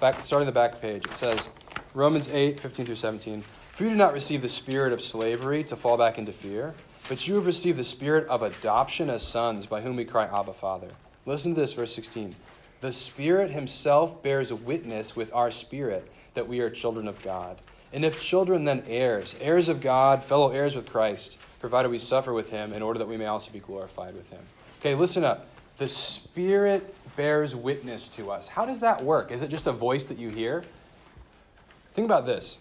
Back, 0.00 0.18
starting 0.20 0.46
the 0.46 0.52
back 0.52 0.80
page, 0.80 1.04
it 1.04 1.12
says, 1.12 1.50
Romans 1.92 2.30
8, 2.30 2.58
15 2.58 2.86
through 2.86 2.94
17. 2.94 3.42
For 3.74 3.82
you 3.82 3.90
did 3.90 3.98
not 3.98 4.14
receive 4.14 4.40
the 4.40 4.48
spirit 4.48 4.94
of 4.94 5.02
slavery 5.02 5.62
to 5.64 5.76
fall 5.76 5.98
back 5.98 6.16
into 6.16 6.32
fear, 6.32 6.72
but 7.06 7.28
you 7.28 7.34
have 7.34 7.44
received 7.44 7.76
the 7.76 7.84
spirit 7.84 8.26
of 8.28 8.40
adoption 8.40 9.10
as 9.10 9.22
sons, 9.22 9.66
by 9.66 9.82
whom 9.82 9.94
we 9.94 10.06
cry, 10.06 10.24
Abba, 10.24 10.54
Father. 10.54 10.88
Listen 11.26 11.54
to 11.54 11.60
this, 11.60 11.74
verse 11.74 11.94
16. 11.94 12.34
The 12.80 12.92
Spirit 12.92 13.50
Himself 13.50 14.22
bears 14.22 14.50
witness 14.54 15.14
with 15.14 15.34
our 15.34 15.50
spirit 15.50 16.10
that 16.32 16.48
we 16.48 16.60
are 16.60 16.70
children 16.70 17.08
of 17.08 17.20
God. 17.20 17.58
And 17.92 18.06
if 18.06 18.22
children, 18.22 18.64
then 18.64 18.84
heirs, 18.88 19.36
heirs 19.38 19.68
of 19.68 19.82
God, 19.82 20.24
fellow 20.24 20.48
heirs 20.48 20.74
with 20.74 20.88
Christ, 20.88 21.36
provided 21.60 21.90
we 21.90 21.98
suffer 21.98 22.32
with 22.32 22.48
Him 22.48 22.72
in 22.72 22.80
order 22.80 23.00
that 23.00 23.08
we 23.08 23.18
may 23.18 23.26
also 23.26 23.52
be 23.52 23.60
glorified 23.60 24.14
with 24.14 24.30
Him. 24.30 24.40
Okay, 24.80 24.94
listen 24.94 25.24
up 25.24 25.46
the 25.78 25.88
Spirit 25.88 26.94
bears 27.16 27.54
witness 27.54 28.08
to 28.08 28.30
us. 28.30 28.48
How 28.48 28.64
does 28.64 28.80
that 28.80 29.02
work? 29.02 29.30
Is 29.30 29.42
it 29.42 29.48
just 29.48 29.66
a 29.66 29.72
voice 29.72 30.06
that 30.06 30.18
you 30.18 30.28
hear? 30.28 30.64
Think 31.94 32.06
about 32.06 32.26
this 32.26 32.58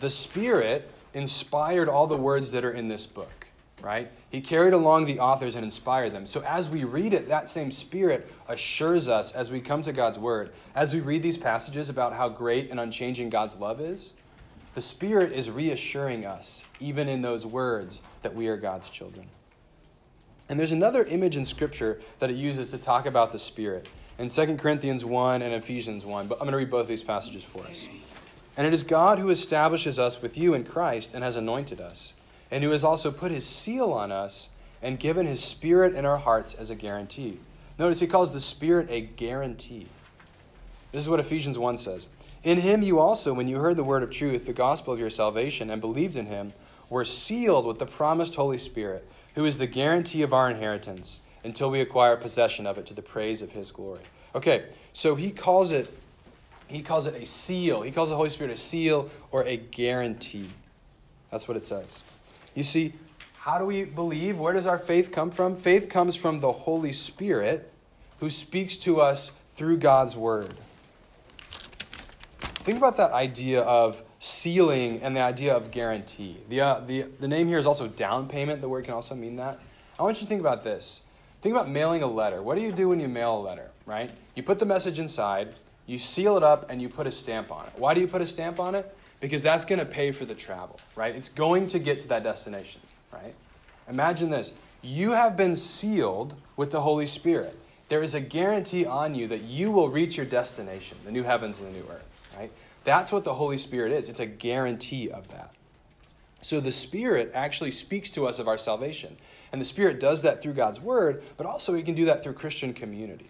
the 0.00 0.10
Spirit 0.10 0.90
inspired 1.14 1.88
all 1.88 2.06
the 2.06 2.16
words 2.16 2.52
that 2.52 2.64
are 2.64 2.72
in 2.72 2.88
this 2.88 3.06
book, 3.06 3.48
right? 3.80 4.10
He 4.30 4.40
carried 4.40 4.74
along 4.74 5.06
the 5.06 5.18
authors 5.18 5.54
and 5.54 5.64
inspired 5.64 6.12
them. 6.12 6.26
So 6.26 6.42
as 6.42 6.68
we 6.68 6.84
read 6.84 7.12
it, 7.12 7.28
that 7.28 7.48
same 7.48 7.70
Spirit 7.70 8.30
assures 8.48 9.08
us 9.08 9.32
as 9.32 9.50
we 9.50 9.60
come 9.60 9.82
to 9.82 9.92
God's 9.92 10.18
Word, 10.18 10.50
as 10.74 10.92
we 10.92 11.00
read 11.00 11.22
these 11.22 11.38
passages 11.38 11.88
about 11.88 12.12
how 12.12 12.28
great 12.28 12.70
and 12.70 12.78
unchanging 12.78 13.30
God's 13.30 13.56
love 13.56 13.80
is, 13.80 14.12
the 14.74 14.80
Spirit 14.82 15.32
is 15.32 15.50
reassuring 15.50 16.26
us, 16.26 16.64
even 16.78 17.08
in 17.08 17.22
those 17.22 17.46
words, 17.46 18.02
that 18.22 18.34
we 18.34 18.48
are 18.48 18.56
God's 18.56 18.90
children. 18.90 19.26
And 20.48 20.58
there's 20.58 20.72
another 20.72 21.04
image 21.04 21.36
in 21.36 21.44
Scripture 21.44 22.00
that 22.20 22.30
it 22.30 22.36
uses 22.36 22.70
to 22.70 22.78
talk 22.78 23.06
about 23.06 23.32
the 23.32 23.38
Spirit 23.38 23.86
in 24.18 24.28
2 24.28 24.56
Corinthians 24.56 25.04
1 25.04 25.42
and 25.42 25.54
Ephesians 25.54 26.04
1. 26.04 26.26
But 26.26 26.36
I'm 26.36 26.46
going 26.46 26.52
to 26.52 26.58
read 26.58 26.70
both 26.70 26.88
these 26.88 27.02
passages 27.02 27.44
for 27.44 27.64
us. 27.66 27.86
And 28.56 28.66
it 28.66 28.72
is 28.72 28.82
God 28.82 29.18
who 29.18 29.28
establishes 29.28 29.98
us 29.98 30.20
with 30.20 30.36
you 30.36 30.54
in 30.54 30.64
Christ 30.64 31.14
and 31.14 31.22
has 31.22 31.36
anointed 31.36 31.80
us, 31.80 32.12
and 32.50 32.64
who 32.64 32.70
has 32.70 32.82
also 32.82 33.12
put 33.12 33.30
his 33.30 33.46
seal 33.46 33.92
on 33.92 34.10
us 34.10 34.48
and 34.82 34.98
given 34.98 35.26
his 35.26 35.42
Spirit 35.42 35.94
in 35.94 36.04
our 36.04 36.16
hearts 36.16 36.54
as 36.54 36.70
a 36.70 36.74
guarantee. 36.74 37.38
Notice 37.78 38.00
he 38.00 38.06
calls 38.06 38.32
the 38.32 38.40
Spirit 38.40 38.88
a 38.90 39.02
guarantee. 39.02 39.86
This 40.92 41.02
is 41.02 41.08
what 41.08 41.20
Ephesians 41.20 41.58
1 41.58 41.76
says. 41.76 42.06
In 42.42 42.58
him 42.60 42.82
you 42.82 42.98
also, 42.98 43.34
when 43.34 43.48
you 43.48 43.58
heard 43.58 43.76
the 43.76 43.84
word 43.84 44.02
of 44.02 44.10
truth, 44.10 44.46
the 44.46 44.52
gospel 44.52 44.92
of 44.92 44.98
your 44.98 45.10
salvation, 45.10 45.70
and 45.70 45.80
believed 45.80 46.16
in 46.16 46.26
him, 46.26 46.52
were 46.88 47.04
sealed 47.04 47.66
with 47.66 47.78
the 47.78 47.86
promised 47.86 48.36
Holy 48.36 48.58
Spirit 48.58 49.06
who 49.38 49.44
is 49.44 49.56
the 49.56 49.68
guarantee 49.68 50.22
of 50.22 50.32
our 50.32 50.50
inheritance 50.50 51.20
until 51.44 51.70
we 51.70 51.80
acquire 51.80 52.16
possession 52.16 52.66
of 52.66 52.76
it 52.76 52.84
to 52.84 52.92
the 52.92 53.00
praise 53.00 53.40
of 53.40 53.52
his 53.52 53.70
glory. 53.70 54.00
Okay, 54.34 54.64
so 54.92 55.14
he 55.14 55.30
calls 55.30 55.70
it 55.70 55.88
he 56.66 56.82
calls 56.82 57.06
it 57.06 57.14
a 57.14 57.24
seal. 57.24 57.82
He 57.82 57.92
calls 57.92 58.08
the 58.08 58.16
Holy 58.16 58.30
Spirit 58.30 58.52
a 58.52 58.56
seal 58.56 59.12
or 59.30 59.44
a 59.44 59.56
guarantee. 59.56 60.50
That's 61.30 61.46
what 61.46 61.56
it 61.56 61.62
says. 61.62 62.02
You 62.56 62.64
see, 62.64 62.94
how 63.36 63.58
do 63.58 63.64
we 63.64 63.84
believe? 63.84 64.36
Where 64.36 64.52
does 64.52 64.66
our 64.66 64.76
faith 64.76 65.12
come 65.12 65.30
from? 65.30 65.54
Faith 65.54 65.88
comes 65.88 66.16
from 66.16 66.40
the 66.40 66.50
Holy 66.50 66.92
Spirit 66.92 67.70
who 68.18 68.30
speaks 68.30 68.76
to 68.78 69.00
us 69.00 69.30
through 69.54 69.76
God's 69.76 70.16
Word. 70.16 70.52
Think 72.64 72.76
about 72.76 72.96
that 72.96 73.12
idea 73.12 73.60
of 73.60 74.02
sealing 74.20 75.00
and 75.02 75.16
the 75.16 75.20
idea 75.20 75.54
of 75.54 75.70
guarantee. 75.70 76.38
The, 76.48 76.60
uh, 76.60 76.80
the, 76.80 77.06
the 77.20 77.28
name 77.28 77.48
here 77.48 77.58
is 77.58 77.66
also 77.66 77.86
down 77.86 78.28
payment. 78.28 78.60
The 78.60 78.68
word 78.68 78.84
can 78.84 78.94
also 78.94 79.14
mean 79.14 79.36
that. 79.36 79.58
I 79.98 80.02
want 80.02 80.16
you 80.18 80.22
to 80.22 80.28
think 80.28 80.40
about 80.40 80.64
this. 80.64 81.02
Think 81.40 81.54
about 81.54 81.68
mailing 81.68 82.02
a 82.02 82.06
letter. 82.06 82.42
What 82.42 82.56
do 82.56 82.62
you 82.62 82.72
do 82.72 82.88
when 82.88 82.98
you 82.98 83.08
mail 83.08 83.38
a 83.38 83.42
letter, 83.42 83.70
right? 83.86 84.10
You 84.34 84.42
put 84.42 84.58
the 84.58 84.66
message 84.66 84.98
inside, 84.98 85.54
you 85.86 85.98
seal 85.98 86.36
it 86.36 86.42
up, 86.42 86.68
and 86.68 86.82
you 86.82 86.88
put 86.88 87.06
a 87.06 87.10
stamp 87.10 87.52
on 87.52 87.66
it. 87.66 87.72
Why 87.76 87.94
do 87.94 88.00
you 88.00 88.08
put 88.08 88.20
a 88.20 88.26
stamp 88.26 88.58
on 88.58 88.74
it? 88.74 88.92
Because 89.20 89.42
that's 89.42 89.64
going 89.64 89.78
to 89.78 89.84
pay 89.84 90.12
for 90.12 90.24
the 90.24 90.34
travel, 90.34 90.78
right? 90.96 91.14
It's 91.14 91.28
going 91.28 91.66
to 91.68 91.78
get 91.78 92.00
to 92.00 92.08
that 92.08 92.22
destination, 92.24 92.80
right? 93.12 93.34
Imagine 93.88 94.30
this. 94.30 94.52
You 94.82 95.12
have 95.12 95.36
been 95.36 95.56
sealed 95.56 96.34
with 96.56 96.70
the 96.70 96.80
Holy 96.80 97.06
Spirit. 97.06 97.58
There 97.88 98.02
is 98.02 98.14
a 98.14 98.20
guarantee 98.20 98.84
on 98.84 99.14
you 99.14 99.26
that 99.28 99.42
you 99.42 99.70
will 99.70 99.88
reach 99.88 100.16
your 100.16 100.26
destination, 100.26 100.98
the 101.04 101.10
new 101.10 101.22
heavens 101.22 101.60
and 101.60 101.68
the 101.68 101.72
new 101.72 101.84
earth, 101.90 102.06
right? 102.36 102.50
That's 102.88 103.12
what 103.12 103.22
the 103.22 103.34
Holy 103.34 103.58
Spirit 103.58 103.92
is. 103.92 104.08
It's 104.08 104.18
a 104.18 104.24
guarantee 104.24 105.10
of 105.10 105.28
that. 105.28 105.52
So 106.40 106.58
the 106.58 106.72
Spirit 106.72 107.30
actually 107.34 107.70
speaks 107.70 108.08
to 108.12 108.26
us 108.26 108.38
of 108.38 108.48
our 108.48 108.56
salvation. 108.56 109.18
And 109.52 109.60
the 109.60 109.66
Spirit 109.66 110.00
does 110.00 110.22
that 110.22 110.40
through 110.40 110.54
God's 110.54 110.80
Word, 110.80 111.22
but 111.36 111.46
also 111.46 111.74
He 111.74 111.82
can 111.82 111.94
do 111.94 112.06
that 112.06 112.22
through 112.22 112.32
Christian 112.32 112.72
community. 112.72 113.28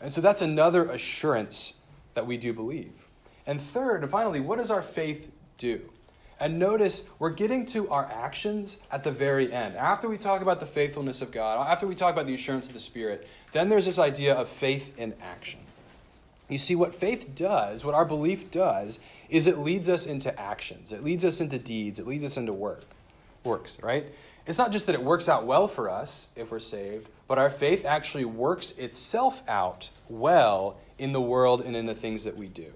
And 0.00 0.10
so 0.10 0.22
that's 0.22 0.40
another 0.40 0.86
assurance 0.86 1.74
that 2.14 2.26
we 2.26 2.38
do 2.38 2.54
believe. 2.54 2.94
And 3.46 3.60
third, 3.60 4.04
and 4.04 4.10
finally, 4.10 4.40
what 4.40 4.56
does 4.56 4.70
our 4.70 4.80
faith 4.80 5.30
do? 5.58 5.82
And 6.40 6.58
notice 6.58 7.10
we're 7.18 7.28
getting 7.28 7.66
to 7.66 7.90
our 7.90 8.06
actions 8.10 8.78
at 8.90 9.04
the 9.04 9.12
very 9.12 9.52
end. 9.52 9.76
After 9.76 10.08
we 10.08 10.16
talk 10.16 10.40
about 10.40 10.60
the 10.60 10.66
faithfulness 10.66 11.20
of 11.20 11.30
God, 11.30 11.70
after 11.70 11.86
we 11.86 11.94
talk 11.94 12.14
about 12.14 12.26
the 12.26 12.32
assurance 12.32 12.68
of 12.68 12.72
the 12.72 12.80
Spirit, 12.80 13.28
then 13.52 13.68
there's 13.68 13.84
this 13.84 13.98
idea 13.98 14.34
of 14.34 14.48
faith 14.48 14.96
in 14.96 15.12
action. 15.20 15.60
You 16.48 16.58
see, 16.58 16.74
what 16.74 16.94
faith 16.94 17.34
does, 17.34 17.84
what 17.84 17.94
our 17.94 18.04
belief 18.04 18.50
does, 18.50 18.98
is 19.28 19.46
it 19.46 19.58
leads 19.58 19.88
us 19.88 20.06
into 20.06 20.38
actions. 20.38 20.92
It 20.92 21.02
leads 21.02 21.24
us 21.24 21.40
into 21.40 21.58
deeds. 21.58 21.98
It 21.98 22.06
leads 22.06 22.24
us 22.24 22.36
into 22.36 22.52
work. 22.52 22.84
Works, 23.44 23.78
right? 23.82 24.06
It's 24.46 24.58
not 24.58 24.72
just 24.72 24.86
that 24.86 24.94
it 24.94 25.02
works 25.02 25.28
out 25.28 25.46
well 25.46 25.68
for 25.68 25.88
us 25.88 26.28
if 26.36 26.50
we're 26.50 26.58
saved, 26.58 27.08
but 27.28 27.38
our 27.38 27.50
faith 27.50 27.84
actually 27.84 28.24
works 28.24 28.72
itself 28.72 29.42
out 29.48 29.90
well 30.08 30.76
in 30.98 31.12
the 31.12 31.20
world 31.20 31.60
and 31.60 31.76
in 31.76 31.86
the 31.86 31.94
things 31.94 32.24
that 32.24 32.36
we 32.36 32.48
do. 32.48 32.72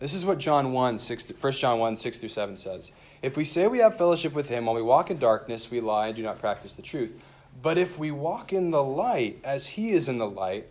This 0.00 0.14
is 0.14 0.26
what 0.26 0.38
John 0.38 0.72
1, 0.72 0.98
6, 0.98 1.32
1 1.40 1.52
John 1.52 1.78
1, 1.78 1.96
6 1.96 2.18
through 2.18 2.28
7 2.28 2.56
says. 2.56 2.90
If 3.22 3.36
we 3.36 3.44
say 3.44 3.66
we 3.66 3.78
have 3.78 3.98
fellowship 3.98 4.32
with 4.32 4.48
him 4.48 4.66
while 4.66 4.74
we 4.74 4.82
walk 4.82 5.10
in 5.10 5.18
darkness, 5.18 5.70
we 5.70 5.80
lie 5.80 6.08
and 6.08 6.16
do 6.16 6.22
not 6.22 6.38
practice 6.38 6.74
the 6.74 6.82
truth. 6.82 7.14
But 7.62 7.76
if 7.76 7.98
we 7.98 8.10
walk 8.10 8.52
in 8.52 8.70
the 8.70 8.82
light 8.82 9.38
as 9.44 9.68
he 9.68 9.90
is 9.90 10.08
in 10.08 10.18
the 10.18 10.28
light, 10.28 10.66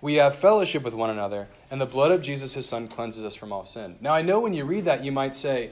we 0.00 0.14
have 0.14 0.36
fellowship 0.36 0.82
with 0.82 0.94
one 0.94 1.10
another, 1.10 1.48
and 1.70 1.80
the 1.80 1.86
blood 1.86 2.10
of 2.10 2.22
Jesus, 2.22 2.54
his 2.54 2.66
son, 2.66 2.88
cleanses 2.88 3.24
us 3.24 3.34
from 3.34 3.52
all 3.52 3.64
sin. 3.64 3.96
Now, 4.00 4.14
I 4.14 4.22
know 4.22 4.40
when 4.40 4.54
you 4.54 4.64
read 4.64 4.86
that, 4.86 5.04
you 5.04 5.12
might 5.12 5.34
say, 5.34 5.70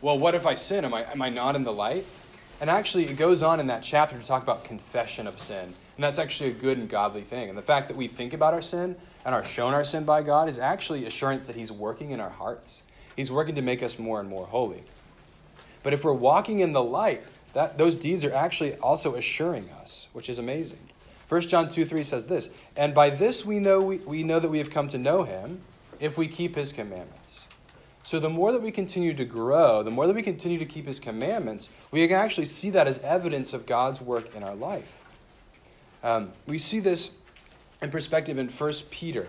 well, 0.00 0.18
what 0.18 0.34
if 0.34 0.46
I 0.46 0.54
sin? 0.54 0.84
Am 0.84 0.94
I, 0.94 1.04
am 1.10 1.22
I 1.22 1.28
not 1.28 1.56
in 1.56 1.64
the 1.64 1.72
light? 1.72 2.04
And 2.60 2.68
actually, 2.68 3.04
it 3.04 3.16
goes 3.16 3.42
on 3.42 3.60
in 3.60 3.68
that 3.68 3.82
chapter 3.82 4.18
to 4.18 4.26
talk 4.26 4.42
about 4.42 4.64
confession 4.64 5.26
of 5.26 5.38
sin. 5.38 5.74
And 5.96 6.04
that's 6.04 6.18
actually 6.18 6.50
a 6.50 6.54
good 6.54 6.78
and 6.78 6.88
godly 6.88 7.22
thing. 7.22 7.48
And 7.48 7.58
the 7.58 7.62
fact 7.62 7.88
that 7.88 7.96
we 7.96 8.08
think 8.08 8.32
about 8.32 8.54
our 8.54 8.62
sin 8.62 8.96
and 9.24 9.34
are 9.34 9.44
shown 9.44 9.74
our 9.74 9.84
sin 9.84 10.04
by 10.04 10.22
God 10.22 10.48
is 10.48 10.58
actually 10.58 11.06
assurance 11.06 11.46
that 11.46 11.56
He's 11.56 11.70
working 11.70 12.10
in 12.10 12.20
our 12.20 12.30
hearts. 12.30 12.82
He's 13.16 13.30
working 13.30 13.54
to 13.56 13.62
make 13.62 13.82
us 13.82 13.98
more 13.98 14.20
and 14.20 14.28
more 14.28 14.46
holy. 14.46 14.82
But 15.82 15.92
if 15.92 16.04
we're 16.04 16.12
walking 16.12 16.60
in 16.60 16.72
the 16.72 16.82
light, 16.82 17.24
that, 17.52 17.78
those 17.78 17.96
deeds 17.96 18.24
are 18.24 18.32
actually 18.32 18.74
also 18.76 19.14
assuring 19.14 19.70
us, 19.80 20.08
which 20.12 20.28
is 20.28 20.38
amazing. 20.38 20.78
1 21.28 21.40
John 21.42 21.68
2 21.68 21.84
3 21.84 22.02
says 22.02 22.26
this, 22.26 22.50
And 22.76 22.94
by 22.94 23.10
this 23.10 23.44
we 23.44 23.58
know, 23.58 23.80
we, 23.80 23.96
we 23.98 24.22
know 24.22 24.40
that 24.40 24.48
we 24.48 24.58
have 24.58 24.70
come 24.70 24.88
to 24.88 24.98
know 24.98 25.24
Him 25.24 25.60
if 26.00 26.16
we 26.16 26.28
keep 26.28 26.56
His 26.56 26.72
commandments. 26.72 27.44
So 28.08 28.18
the 28.18 28.30
more 28.30 28.52
that 28.52 28.62
we 28.62 28.70
continue 28.70 29.12
to 29.12 29.24
grow, 29.26 29.82
the 29.82 29.90
more 29.90 30.06
that 30.06 30.16
we 30.16 30.22
continue 30.22 30.58
to 30.58 30.64
keep 30.64 30.86
his 30.86 30.98
commandments, 30.98 31.68
we 31.90 32.08
can 32.08 32.16
actually 32.16 32.46
see 32.46 32.70
that 32.70 32.86
as 32.86 32.98
evidence 33.00 33.52
of 33.52 33.66
God's 33.66 34.00
work 34.00 34.34
in 34.34 34.42
our 34.42 34.54
life. 34.54 35.02
Um, 36.02 36.32
we 36.46 36.56
see 36.56 36.80
this 36.80 37.16
in 37.82 37.90
perspective 37.90 38.38
in 38.38 38.48
1 38.48 38.72
Peter, 38.88 39.28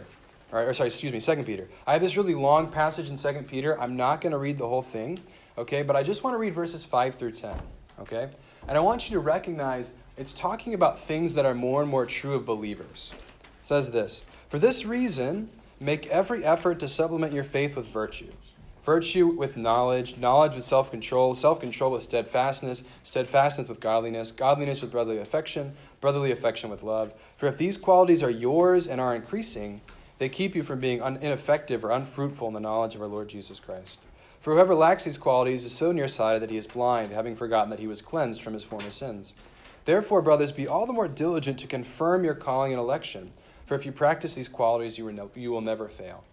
or, 0.53 0.69
or 0.69 0.73
sorry, 0.73 0.87
excuse 0.87 1.11
me, 1.11 1.19
2 1.19 1.43
Peter. 1.43 1.67
I 1.85 1.91
have 1.91 2.01
this 2.01 2.15
really 2.15 2.35
long 2.35 2.71
passage 2.71 3.09
in 3.09 3.17
2 3.17 3.43
Peter. 3.49 3.77
I'm 3.81 3.97
not 3.97 4.21
going 4.21 4.31
to 4.31 4.37
read 4.37 4.57
the 4.57 4.69
whole 4.69 4.81
thing, 4.81 5.19
okay, 5.57 5.81
but 5.81 5.97
I 5.97 6.01
just 6.01 6.23
want 6.23 6.35
to 6.35 6.37
read 6.37 6.53
verses 6.53 6.85
5 6.85 7.15
through 7.15 7.33
10, 7.33 7.53
okay? 7.99 8.29
And 8.69 8.77
I 8.77 8.79
want 8.79 9.09
you 9.09 9.15
to 9.15 9.19
recognize 9.19 9.91
it's 10.19 10.33
talking 10.33 10.73
about 10.73 10.99
things 10.99 11.33
that 11.35 11.45
are 11.45 11.55
more 11.55 11.81
and 11.81 11.89
more 11.89 12.05
true 12.05 12.35
of 12.35 12.45
believers. 12.45 13.13
It 13.39 13.65
says 13.65 13.91
this 13.91 14.25
For 14.49 14.59
this 14.59 14.85
reason, 14.85 15.49
make 15.79 16.05
every 16.07 16.43
effort 16.43 16.79
to 16.79 16.87
supplement 16.89 17.33
your 17.33 17.45
faith 17.45 17.75
with 17.75 17.87
virtue 17.87 18.31
virtue 18.83 19.27
with 19.27 19.55
knowledge, 19.55 20.17
knowledge 20.17 20.55
with 20.55 20.63
self 20.63 20.91
control, 20.91 21.35
self 21.35 21.61
control 21.61 21.91
with 21.91 22.03
steadfastness, 22.03 22.83
steadfastness 23.03 23.69
with 23.69 23.79
godliness, 23.79 24.31
godliness 24.31 24.81
with 24.81 24.91
brotherly 24.91 25.19
affection, 25.19 25.73
brotherly 26.01 26.31
affection 26.31 26.69
with 26.69 26.83
love. 26.83 27.13
For 27.37 27.47
if 27.47 27.57
these 27.57 27.77
qualities 27.77 28.21
are 28.21 28.29
yours 28.29 28.87
and 28.87 28.99
are 28.99 29.15
increasing, 29.15 29.79
they 30.17 30.27
keep 30.27 30.53
you 30.53 30.63
from 30.63 30.79
being 30.79 30.99
ineffective 30.99 31.85
or 31.85 31.91
unfruitful 31.91 32.47
in 32.49 32.53
the 32.53 32.59
knowledge 32.59 32.95
of 32.95 33.01
our 33.01 33.07
Lord 33.07 33.29
Jesus 33.29 33.59
Christ. 33.59 33.99
For 34.41 34.53
whoever 34.53 34.75
lacks 34.75 35.03
these 35.03 35.17
qualities 35.17 35.63
is 35.63 35.71
so 35.71 35.91
nearsighted 35.91 36.41
that 36.41 36.49
he 36.49 36.57
is 36.57 36.67
blind, 36.67 37.11
having 37.11 37.35
forgotten 37.35 37.69
that 37.69 37.79
he 37.79 37.87
was 37.87 38.01
cleansed 38.01 38.41
from 38.41 38.53
his 38.53 38.63
former 38.63 38.91
sins. 38.91 39.33
Therefore, 39.85 40.21
brothers, 40.21 40.51
be 40.51 40.67
all 40.67 40.85
the 40.85 40.93
more 40.93 41.07
diligent 41.07 41.59
to 41.59 41.67
confirm 41.67 42.23
your 42.23 42.35
calling 42.35 42.71
and 42.71 42.79
election. 42.79 43.31
For 43.65 43.75
if 43.75 43.85
you 43.85 43.91
practice 43.91 44.35
these 44.35 44.47
qualities, 44.47 44.97
you 44.97 45.51
will 45.51 45.61
never 45.61 45.87
fail. 45.87 46.23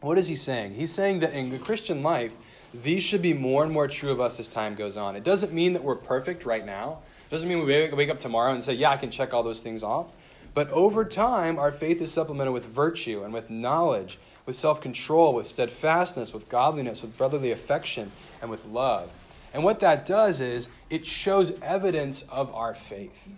What 0.00 0.18
is 0.18 0.28
he 0.28 0.34
saying? 0.34 0.74
He's 0.74 0.92
saying 0.92 1.20
that 1.20 1.32
in 1.32 1.50
the 1.50 1.58
Christian 1.58 2.02
life, 2.02 2.32
these 2.72 3.02
should 3.02 3.22
be 3.22 3.34
more 3.34 3.64
and 3.64 3.72
more 3.72 3.88
true 3.88 4.10
of 4.10 4.20
us 4.20 4.38
as 4.40 4.48
time 4.48 4.74
goes 4.74 4.96
on. 4.96 5.16
It 5.16 5.24
doesn't 5.24 5.52
mean 5.52 5.72
that 5.72 5.82
we're 5.82 5.96
perfect 5.96 6.46
right 6.46 6.64
now. 6.64 7.00
It 7.26 7.30
doesn't 7.30 7.48
mean 7.48 7.64
we 7.64 7.88
wake 7.92 8.10
up 8.10 8.18
tomorrow 8.18 8.52
and 8.52 8.62
say, 8.62 8.74
yeah, 8.74 8.90
I 8.90 8.96
can 8.96 9.10
check 9.10 9.34
all 9.34 9.42
those 9.42 9.60
things 9.60 9.82
off. 9.82 10.06
But 10.54 10.70
over 10.70 11.04
time, 11.04 11.58
our 11.58 11.70
faith 11.70 12.00
is 12.00 12.12
supplemented 12.12 12.54
with 12.54 12.64
virtue 12.64 13.22
and 13.22 13.32
with 13.32 13.50
knowledge, 13.50 14.18
with 14.46 14.56
self 14.56 14.80
control, 14.80 15.34
with 15.34 15.46
steadfastness, 15.46 16.32
with 16.32 16.48
godliness, 16.48 17.02
with 17.02 17.16
brotherly 17.16 17.52
affection, 17.52 18.10
and 18.40 18.50
with 18.50 18.64
love. 18.64 19.10
And 19.52 19.64
what 19.64 19.80
that 19.80 20.06
does 20.06 20.40
is 20.40 20.68
it 20.88 21.04
shows 21.04 21.60
evidence 21.60 22.22
of 22.22 22.54
our 22.54 22.74
faith. 22.74 23.32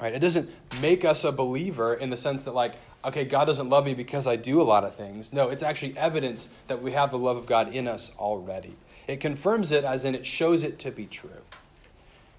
Right? 0.00 0.14
It 0.14 0.20
doesn't 0.20 0.50
make 0.80 1.04
us 1.04 1.24
a 1.24 1.32
believer 1.32 1.94
in 1.94 2.10
the 2.10 2.16
sense 2.16 2.42
that, 2.42 2.54
like, 2.54 2.74
okay, 3.04 3.24
God 3.24 3.44
doesn't 3.46 3.68
love 3.68 3.84
me 3.84 3.94
because 3.94 4.26
I 4.26 4.36
do 4.36 4.60
a 4.60 4.62
lot 4.62 4.84
of 4.84 4.94
things. 4.94 5.32
No, 5.32 5.48
it's 5.48 5.62
actually 5.62 5.96
evidence 5.98 6.48
that 6.68 6.82
we 6.82 6.92
have 6.92 7.10
the 7.10 7.18
love 7.18 7.36
of 7.36 7.46
God 7.46 7.74
in 7.74 7.86
us 7.86 8.12
already. 8.18 8.76
It 9.06 9.20
confirms 9.20 9.72
it, 9.72 9.84
as 9.84 10.04
in 10.04 10.14
it 10.14 10.24
shows 10.24 10.62
it 10.62 10.78
to 10.80 10.90
be 10.90 11.06
true. 11.06 11.30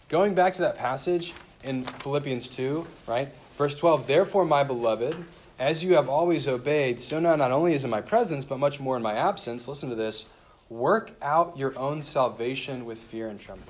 Going 0.09 0.33
back 0.33 0.53
to 0.55 0.61
that 0.61 0.77
passage 0.77 1.33
in 1.63 1.83
Philippians 1.85 2.47
2, 2.49 2.87
right? 3.07 3.29
Verse 3.57 3.75
12, 3.75 4.07
therefore, 4.07 4.45
my 4.45 4.63
beloved, 4.63 5.23
as 5.59 5.83
you 5.83 5.93
have 5.95 6.09
always 6.09 6.47
obeyed, 6.47 6.99
so 6.99 7.19
now 7.19 7.35
not 7.35 7.51
only 7.51 7.73
is 7.73 7.83
in 7.83 7.89
my 7.89 8.01
presence, 8.01 8.45
but 8.45 8.57
much 8.57 8.79
more 8.79 8.97
in 8.97 9.03
my 9.03 9.13
absence, 9.13 9.67
listen 9.67 9.89
to 9.89 9.95
this, 9.95 10.25
work 10.71 11.11
out 11.21 11.57
your 11.57 11.77
own 11.77 12.01
salvation 12.01 12.85
with 12.85 12.97
fear 12.97 13.27
and 13.27 13.39
trembling. 13.39 13.67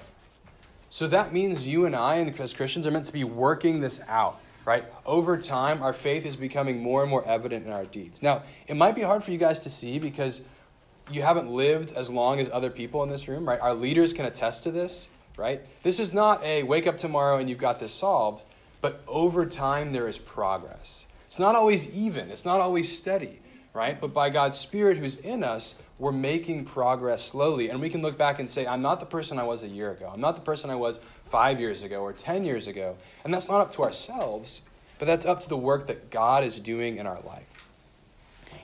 So 0.89 1.07
that 1.07 1.33
means 1.33 1.67
you 1.67 1.85
and 1.85 1.95
I, 1.95 2.19
as 2.21 2.53
Christians, 2.53 2.85
are 2.85 2.91
meant 2.91 3.05
to 3.05 3.13
be 3.13 3.23
working 3.23 3.81
this 3.81 4.01
out 4.07 4.39
right? 4.65 4.85
Over 5.05 5.37
time, 5.37 5.81
our 5.81 5.93
faith 5.93 6.25
is 6.25 6.35
becoming 6.35 6.81
more 6.81 7.01
and 7.01 7.09
more 7.09 7.25
evident 7.25 7.65
in 7.65 7.71
our 7.71 7.85
deeds. 7.85 8.21
Now, 8.21 8.43
it 8.67 8.75
might 8.75 8.95
be 8.95 9.01
hard 9.01 9.23
for 9.23 9.31
you 9.31 9.37
guys 9.37 9.59
to 9.61 9.69
see 9.69 9.99
because 9.99 10.41
you 11.09 11.21
haven't 11.23 11.49
lived 11.49 11.91
as 11.93 12.09
long 12.09 12.39
as 12.39 12.49
other 12.49 12.69
people 12.69 13.03
in 13.03 13.09
this 13.09 13.27
room, 13.27 13.47
right? 13.47 13.59
Our 13.59 13.73
leaders 13.73 14.13
can 14.13 14.25
attest 14.25 14.63
to 14.63 14.71
this, 14.71 15.09
right? 15.35 15.61
This 15.83 15.99
is 15.99 16.13
not 16.13 16.43
a 16.43 16.63
wake 16.63 16.87
up 16.87 16.97
tomorrow 16.97 17.37
and 17.37 17.49
you've 17.49 17.59
got 17.59 17.79
this 17.79 17.93
solved, 17.93 18.43
but 18.81 19.03
over 19.07 19.45
time 19.45 19.93
there 19.93 20.07
is 20.07 20.17
progress. 20.17 21.05
It's 21.25 21.39
not 21.39 21.55
always 21.55 21.91
even, 21.93 22.29
it's 22.29 22.45
not 22.45 22.61
always 22.61 22.95
steady, 22.95 23.39
right? 23.73 23.99
But 23.99 24.13
by 24.13 24.29
God's 24.29 24.57
Spirit 24.57 24.97
who's 24.97 25.17
in 25.17 25.43
us, 25.43 25.75
we're 25.97 26.11
making 26.11 26.65
progress 26.65 27.23
slowly. 27.23 27.69
And 27.69 27.79
we 27.79 27.89
can 27.89 28.01
look 28.01 28.17
back 28.17 28.39
and 28.39 28.49
say, 28.49 28.65
I'm 28.65 28.81
not 28.81 28.99
the 28.99 29.05
person 29.05 29.39
I 29.39 29.43
was 29.43 29.63
a 29.63 29.67
year 29.67 29.91
ago. 29.91 30.09
I'm 30.13 30.21
not 30.21 30.35
the 30.35 30.41
person 30.41 30.69
I 30.69 30.75
was 30.75 30.99
five 31.29 31.59
years 31.59 31.83
ago 31.83 32.01
or 32.01 32.11
10 32.11 32.43
years 32.43 32.67
ago. 32.67 32.97
And 33.23 33.33
that's 33.33 33.47
not 33.47 33.61
up 33.61 33.71
to 33.71 33.83
ourselves, 33.83 34.61
but 34.99 35.05
that's 35.05 35.25
up 35.25 35.39
to 35.41 35.49
the 35.49 35.57
work 35.57 35.87
that 35.87 36.09
God 36.09 36.43
is 36.43 36.59
doing 36.59 36.97
in 36.97 37.07
our 37.07 37.21
life. 37.21 37.67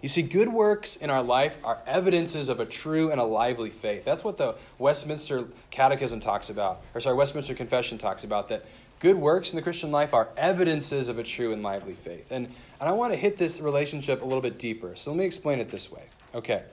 You 0.01 0.09
see, 0.09 0.21
good 0.21 0.49
works 0.49 0.95
in 0.95 1.09
our 1.09 1.23
life 1.23 1.57
are 1.63 1.79
evidences 1.87 2.49
of 2.49 2.59
a 2.59 2.65
true 2.65 3.11
and 3.11 3.19
a 3.19 3.23
lively 3.23 3.69
faith. 3.69 4.03
That's 4.03 4.23
what 4.23 4.37
the 4.37 4.55
Westminster 4.77 5.47
Catechism 5.71 6.19
talks 6.19 6.49
about, 6.49 6.81
or 6.93 7.01
sorry, 7.01 7.15
Westminster 7.15 7.55
Confession 7.55 7.97
talks 7.97 8.23
about, 8.23 8.49
that 8.49 8.65
good 8.99 9.15
works 9.15 9.51
in 9.51 9.55
the 9.55 9.61
Christian 9.61 9.91
life 9.91 10.13
are 10.13 10.29
evidences 10.37 11.07
of 11.07 11.17
a 11.17 11.23
true 11.23 11.51
and 11.51 11.63
lively 11.63 11.93
faith. 11.93 12.31
And, 12.31 12.53
and 12.79 12.89
I 12.89 12.91
want 12.91 13.13
to 13.13 13.17
hit 13.17 13.37
this 13.37 13.59
relationship 13.59 14.21
a 14.21 14.25
little 14.25 14.41
bit 14.41 14.59
deeper. 14.59 14.95
So 14.95 15.11
let 15.11 15.17
me 15.17 15.25
explain 15.25 15.59
it 15.59 15.71
this 15.71 15.91
way. 15.91 16.03
Okay. 16.35 16.63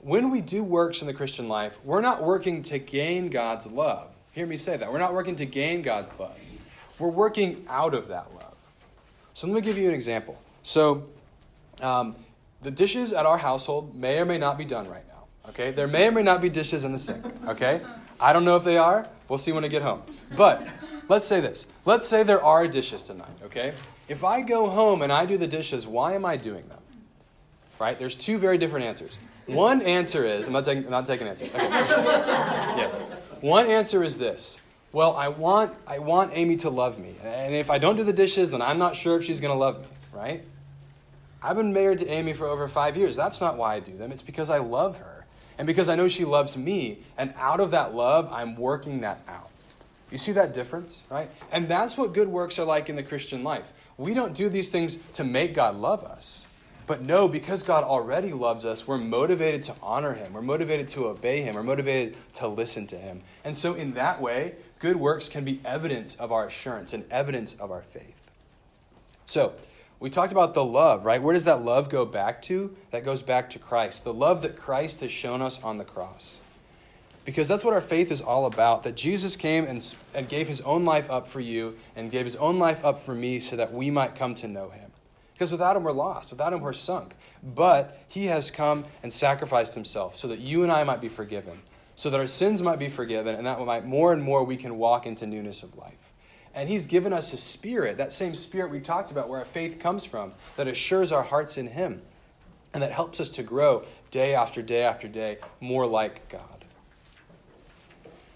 When 0.00 0.30
we 0.30 0.40
do 0.40 0.62
works 0.62 1.00
in 1.00 1.06
the 1.06 1.14
Christian 1.14 1.48
life, 1.48 1.78
we're 1.84 2.00
not 2.00 2.22
working 2.22 2.62
to 2.64 2.78
gain 2.78 3.28
God's 3.28 3.66
love 3.66 4.08
Hear 4.34 4.46
me 4.46 4.56
say 4.56 4.76
that. 4.76 4.92
We're 4.92 4.98
not 4.98 5.14
working 5.14 5.36
to 5.36 5.46
gain 5.46 5.82
God's 5.82 6.10
love. 6.18 6.36
We're 6.98 7.08
working 7.08 7.64
out 7.68 7.94
of 7.94 8.08
that 8.08 8.34
love. 8.34 8.54
So 9.32 9.46
let 9.46 9.54
me 9.54 9.60
give 9.60 9.78
you 9.78 9.88
an 9.88 9.94
example. 9.94 10.36
So, 10.64 11.08
um, 11.80 12.16
the 12.62 12.70
dishes 12.70 13.12
at 13.12 13.26
our 13.26 13.38
household 13.38 13.94
may 13.94 14.18
or 14.18 14.24
may 14.24 14.38
not 14.38 14.58
be 14.58 14.64
done 14.64 14.88
right 14.88 15.06
now. 15.06 15.50
Okay? 15.50 15.70
There 15.70 15.86
may 15.86 16.08
or 16.08 16.12
may 16.12 16.22
not 16.22 16.40
be 16.40 16.48
dishes 16.48 16.82
in 16.82 16.92
the 16.92 16.98
sink. 16.98 17.24
Okay? 17.46 17.80
I 18.18 18.32
don't 18.32 18.44
know 18.44 18.56
if 18.56 18.64
they 18.64 18.76
are. 18.76 19.06
We'll 19.28 19.38
see 19.38 19.52
when 19.52 19.64
I 19.64 19.68
get 19.68 19.82
home. 19.82 20.02
But 20.36 20.66
let's 21.08 21.26
say 21.26 21.40
this. 21.40 21.66
Let's 21.84 22.08
say 22.08 22.24
there 22.24 22.42
are 22.42 22.66
dishes 22.66 23.04
tonight. 23.04 23.36
Okay? 23.44 23.72
If 24.08 24.24
I 24.24 24.42
go 24.42 24.68
home 24.68 25.02
and 25.02 25.12
I 25.12 25.26
do 25.26 25.38
the 25.38 25.46
dishes, 25.46 25.86
why 25.86 26.14
am 26.14 26.24
I 26.24 26.36
doing 26.36 26.68
them? 26.68 26.78
Right? 27.78 27.98
There's 27.98 28.14
two 28.14 28.38
very 28.38 28.58
different 28.58 28.86
answers. 28.86 29.16
One 29.46 29.82
answer 29.82 30.24
is 30.24 30.46
I'm 30.46 30.52
not 30.52 30.64
taking, 30.64 30.84
I'm 30.84 30.90
not 30.90 31.06
taking 31.06 31.26
answers. 31.26 31.48
Okay. 31.48 31.60
yes. 31.60 32.96
One 33.40 33.66
answer 33.66 34.02
is 34.02 34.16
this. 34.16 34.60
Well, 34.92 35.16
I 35.16 35.28
want 35.28 35.74
I 35.86 35.98
want 35.98 36.30
Amy 36.34 36.56
to 36.58 36.70
love 36.70 36.98
me, 36.98 37.14
and 37.24 37.54
if 37.54 37.68
I 37.68 37.78
don't 37.78 37.96
do 37.96 38.04
the 38.04 38.12
dishes, 38.12 38.50
then 38.50 38.62
I'm 38.62 38.78
not 38.78 38.94
sure 38.94 39.18
if 39.18 39.24
she's 39.24 39.40
going 39.40 39.52
to 39.52 39.58
love 39.58 39.80
me. 39.80 39.86
Right? 40.12 40.44
I've 41.42 41.56
been 41.56 41.72
married 41.72 41.98
to 41.98 42.06
Amy 42.06 42.32
for 42.32 42.46
over 42.46 42.68
five 42.68 42.96
years. 42.96 43.16
That's 43.16 43.40
not 43.40 43.56
why 43.56 43.74
I 43.74 43.80
do 43.80 43.96
them. 43.96 44.12
It's 44.12 44.22
because 44.22 44.50
I 44.50 44.58
love 44.58 44.98
her, 44.98 45.26
and 45.58 45.66
because 45.66 45.88
I 45.88 45.96
know 45.96 46.06
she 46.06 46.24
loves 46.24 46.56
me, 46.56 47.00
and 47.18 47.34
out 47.36 47.58
of 47.58 47.72
that 47.72 47.94
love, 47.94 48.32
I'm 48.32 48.56
working 48.56 49.00
that 49.00 49.20
out. 49.28 49.50
You 50.14 50.18
see 50.18 50.30
that 50.30 50.54
difference, 50.54 51.02
right? 51.10 51.28
And 51.50 51.66
that's 51.66 51.98
what 51.98 52.14
good 52.14 52.28
works 52.28 52.60
are 52.60 52.64
like 52.64 52.88
in 52.88 52.94
the 52.94 53.02
Christian 53.02 53.42
life. 53.42 53.64
We 53.96 54.14
don't 54.14 54.32
do 54.32 54.48
these 54.48 54.70
things 54.70 55.00
to 55.14 55.24
make 55.24 55.54
God 55.54 55.74
love 55.74 56.04
us. 56.04 56.46
But 56.86 57.02
no, 57.02 57.26
because 57.26 57.64
God 57.64 57.82
already 57.82 58.32
loves 58.32 58.64
us, 58.64 58.86
we're 58.86 58.98
motivated 58.98 59.64
to 59.64 59.74
honor 59.82 60.14
Him. 60.14 60.32
We're 60.32 60.40
motivated 60.40 60.86
to 60.90 61.06
obey 61.06 61.42
Him. 61.42 61.56
We're 61.56 61.64
motivated 61.64 62.16
to 62.34 62.46
listen 62.46 62.86
to 62.88 62.96
Him. 62.96 63.22
And 63.42 63.56
so, 63.56 63.74
in 63.74 63.94
that 63.94 64.22
way, 64.22 64.54
good 64.78 64.94
works 64.94 65.28
can 65.28 65.44
be 65.44 65.60
evidence 65.64 66.14
of 66.14 66.30
our 66.30 66.46
assurance 66.46 66.92
and 66.92 67.04
evidence 67.10 67.54
of 67.54 67.72
our 67.72 67.82
faith. 67.82 68.30
So, 69.26 69.54
we 69.98 70.10
talked 70.10 70.30
about 70.30 70.54
the 70.54 70.64
love, 70.64 71.04
right? 71.04 71.20
Where 71.20 71.32
does 71.32 71.46
that 71.46 71.64
love 71.64 71.88
go 71.88 72.04
back 72.04 72.40
to? 72.42 72.76
That 72.92 73.04
goes 73.04 73.20
back 73.20 73.50
to 73.50 73.58
Christ. 73.58 74.04
The 74.04 74.14
love 74.14 74.42
that 74.42 74.56
Christ 74.56 75.00
has 75.00 75.10
shown 75.10 75.42
us 75.42 75.60
on 75.60 75.78
the 75.78 75.84
cross. 75.84 76.36
Because 77.24 77.48
that's 77.48 77.64
what 77.64 77.72
our 77.72 77.80
faith 77.80 78.10
is 78.10 78.20
all 78.20 78.46
about. 78.46 78.82
That 78.82 78.96
Jesus 78.96 79.36
came 79.36 79.64
and, 79.64 79.94
and 80.14 80.28
gave 80.28 80.46
his 80.46 80.60
own 80.60 80.84
life 80.84 81.10
up 81.10 81.26
for 81.26 81.40
you 81.40 81.76
and 81.96 82.10
gave 82.10 82.24
his 82.24 82.36
own 82.36 82.58
life 82.58 82.84
up 82.84 82.98
for 82.98 83.14
me 83.14 83.40
so 83.40 83.56
that 83.56 83.72
we 83.72 83.90
might 83.90 84.14
come 84.14 84.34
to 84.36 84.48
know 84.48 84.68
him. 84.70 84.90
Because 85.32 85.50
without 85.50 85.76
him, 85.76 85.82
we're 85.82 85.92
lost. 85.92 86.30
Without 86.30 86.52
him, 86.52 86.60
we're 86.60 86.72
sunk. 86.72 87.14
But 87.42 87.98
he 88.06 88.26
has 88.26 88.50
come 88.50 88.84
and 89.02 89.12
sacrificed 89.12 89.74
himself 89.74 90.16
so 90.16 90.28
that 90.28 90.38
you 90.38 90.62
and 90.62 90.70
I 90.70 90.84
might 90.84 91.00
be 91.00 91.08
forgiven, 91.08 91.60
so 91.96 92.08
that 92.10 92.20
our 92.20 92.28
sins 92.28 92.62
might 92.62 92.78
be 92.78 92.88
forgiven, 92.88 93.34
and 93.34 93.46
that 93.46 93.58
might 93.60 93.84
more 93.84 94.12
and 94.12 94.22
more 94.22 94.44
we 94.44 94.56
can 94.56 94.78
walk 94.78 95.06
into 95.06 95.26
newness 95.26 95.62
of 95.62 95.76
life. 95.76 95.92
And 96.54 96.68
he's 96.68 96.86
given 96.86 97.12
us 97.12 97.30
his 97.30 97.42
spirit, 97.42 97.96
that 97.96 98.12
same 98.12 98.34
spirit 98.36 98.70
we 98.70 98.78
talked 98.78 99.10
about, 99.10 99.28
where 99.28 99.40
our 99.40 99.44
faith 99.44 99.80
comes 99.80 100.04
from, 100.04 100.32
that 100.56 100.68
assures 100.68 101.10
our 101.10 101.24
hearts 101.24 101.58
in 101.58 101.66
him, 101.66 102.02
and 102.72 102.80
that 102.80 102.92
helps 102.92 103.18
us 103.18 103.28
to 103.30 103.42
grow 103.42 103.84
day 104.12 104.36
after 104.36 104.62
day 104.62 104.84
after 104.84 105.08
day 105.08 105.38
more 105.60 105.84
like 105.84 106.28
God. 106.28 106.53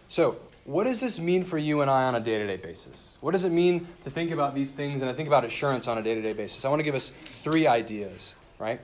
So, 0.08 0.38
what 0.64 0.84
does 0.84 1.00
this 1.00 1.18
mean 1.18 1.44
for 1.44 1.56
you 1.56 1.80
and 1.80 1.90
I 1.90 2.04
on 2.04 2.14
a 2.14 2.20
day 2.20 2.38
to 2.38 2.46
day 2.46 2.56
basis? 2.56 3.16
What 3.20 3.32
does 3.32 3.44
it 3.44 3.52
mean 3.52 3.88
to 4.02 4.10
think 4.10 4.30
about 4.30 4.54
these 4.54 4.70
things 4.70 5.00
and 5.00 5.08
to 5.08 5.16
think 5.16 5.26
about 5.26 5.44
assurance 5.44 5.88
on 5.88 5.96
a 5.96 6.02
day 6.02 6.14
to 6.14 6.22
day 6.22 6.32
basis? 6.32 6.64
I 6.64 6.68
want 6.68 6.80
to 6.80 6.84
give 6.84 6.94
us 6.94 7.12
three 7.42 7.66
ideas, 7.66 8.34
right? 8.58 8.80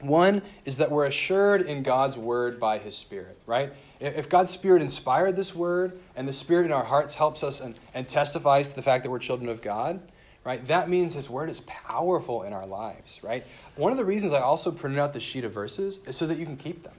One 0.00 0.42
is 0.64 0.76
that 0.78 0.90
we're 0.90 1.06
assured 1.06 1.62
in 1.62 1.82
God's 1.82 2.16
word 2.16 2.60
by 2.60 2.78
his 2.78 2.96
Spirit, 2.96 3.38
right? 3.46 3.72
If 3.98 4.28
God's 4.28 4.50
Spirit 4.50 4.82
inspired 4.82 5.36
this 5.36 5.54
word 5.54 5.98
and 6.16 6.28
the 6.28 6.32
Spirit 6.32 6.66
in 6.66 6.72
our 6.72 6.84
hearts 6.84 7.14
helps 7.14 7.42
us 7.42 7.60
and, 7.60 7.78
and 7.94 8.08
testifies 8.08 8.68
to 8.68 8.74
the 8.74 8.82
fact 8.82 9.04
that 9.04 9.10
we're 9.10 9.18
children 9.18 9.48
of 9.48 9.62
God, 9.62 10.00
right, 10.44 10.64
that 10.66 10.90
means 10.90 11.14
his 11.14 11.30
word 11.30 11.48
is 11.48 11.60
powerful 11.62 12.42
in 12.42 12.52
our 12.52 12.66
lives, 12.66 13.20
right? 13.22 13.44
One 13.76 13.90
of 13.90 13.96
the 13.96 14.04
reasons 14.04 14.32
I 14.32 14.40
also 14.40 14.70
printed 14.70 14.98
out 14.98 15.12
the 15.12 15.20
sheet 15.20 15.44
of 15.44 15.52
verses 15.52 16.00
is 16.06 16.16
so 16.16 16.26
that 16.26 16.36
you 16.36 16.44
can 16.44 16.56
keep 16.56 16.82
them 16.82 16.94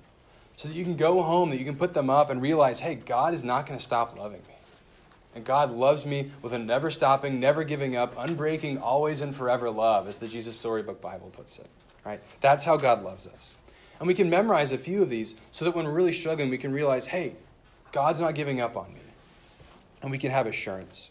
so 0.58 0.68
that 0.68 0.76
you 0.76 0.84
can 0.84 0.98
go 0.98 1.22
home, 1.22 1.52
that 1.52 1.58
you 1.58 1.66
can 1.66 1.78
put 1.78 1.94
them 1.94 2.10
up 2.10 2.30
and 2.30 2.42
realize, 2.42 2.80
hey, 2.80 2.96
God 2.96 3.34
is 3.34 3.44
not 3.44 3.66
going 3.68 3.78
to 3.78 3.84
stop 3.84 4.18
loving 4.18 4.42
me. 4.48 4.56
And 5.36 5.46
God 5.46 5.72
loves 5.72 6.04
me 6.04 6.32
with 6.42 6.52
a 6.52 6.58
never 6.58 6.90
stopping, 6.90 7.40
never 7.40 7.64
giving 7.64 7.96
up, 7.96 8.16
unbreaking, 8.16 8.82
always 8.82 9.22
and 9.22 9.36
forever 9.36 9.70
love, 9.70 10.08
as 10.08 10.18
the 10.18 10.28
Jesus 10.28 10.58
Storybook 10.58 11.00
Bible 11.00 11.32
puts 11.36 11.60
it. 11.60 11.68
Right? 12.04 12.20
That's 12.42 12.66
how 12.66 12.76
God 12.76 13.04
loves 13.04 13.28
us. 13.28 13.54
And 14.00 14.08
we 14.08 14.16
can 14.16 14.32
memorize 14.32 14.72
a 14.72 14.80
few 14.80 15.04
of 15.04 15.12
these 15.12 15.36
so 15.52 15.64
that 15.64 15.76
when 15.76 15.86
we're 15.86 15.92
really 15.92 16.14
struggling, 16.14 16.50
we 16.50 16.58
can 16.58 16.72
realize, 16.72 17.06
hey, 17.06 17.36
God's 17.92 18.20
not 18.20 18.34
giving 18.34 18.60
up 18.60 18.76
on 18.76 18.92
me. 18.94 19.02
And 20.02 20.10
we 20.10 20.18
can 20.18 20.32
have 20.32 20.48
assurance. 20.48 21.10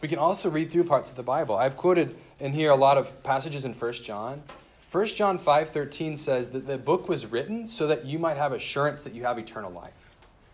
We 0.00 0.08
can 0.08 0.18
also 0.18 0.48
read 0.48 0.70
through 0.70 0.84
parts 0.84 1.10
of 1.10 1.16
the 1.16 1.22
Bible. 1.22 1.56
I've 1.56 1.76
quoted 1.76 2.16
in 2.40 2.54
here 2.54 2.70
a 2.70 2.76
lot 2.76 2.96
of 2.96 3.22
passages 3.22 3.66
in 3.66 3.74
1 3.74 3.92
John. 3.94 4.42
1 4.90 5.06
John 5.08 5.38
5:13 5.38 6.16
says 6.16 6.50
that 6.50 6.66
the 6.66 6.78
book 6.78 7.08
was 7.08 7.26
written 7.26 7.66
so 7.66 7.86
that 7.88 8.04
you 8.04 8.18
might 8.18 8.36
have 8.36 8.52
assurance 8.52 9.02
that 9.02 9.14
you 9.14 9.24
have 9.24 9.38
eternal 9.38 9.72
life. 9.72 9.92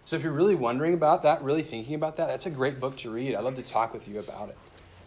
So 0.04 0.16
if 0.16 0.22
you're 0.22 0.32
really 0.32 0.54
wondering 0.54 0.94
about 0.94 1.22
that, 1.22 1.42
really 1.42 1.62
thinking 1.62 1.94
about 1.94 2.16
that, 2.16 2.28
that's 2.28 2.46
a 2.46 2.50
great 2.50 2.80
book 2.80 2.96
to 2.98 3.10
read. 3.10 3.34
I'd 3.34 3.44
love 3.44 3.56
to 3.56 3.62
talk 3.62 3.92
with 3.92 4.08
you 4.08 4.18
about 4.18 4.48
it. 4.48 4.58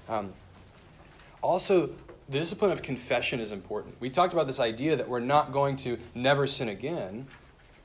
Um, 0.07 0.33
also, 1.41 1.87
the 2.29 2.39
discipline 2.39 2.71
of 2.71 2.81
confession 2.81 3.39
is 3.39 3.51
important. 3.51 3.95
We 3.99 4.09
talked 4.09 4.33
about 4.33 4.47
this 4.47 4.59
idea 4.59 4.95
that 4.95 5.09
we're 5.09 5.19
not 5.19 5.51
going 5.51 5.75
to 5.77 5.97
never 6.13 6.47
sin 6.47 6.69
again, 6.69 7.27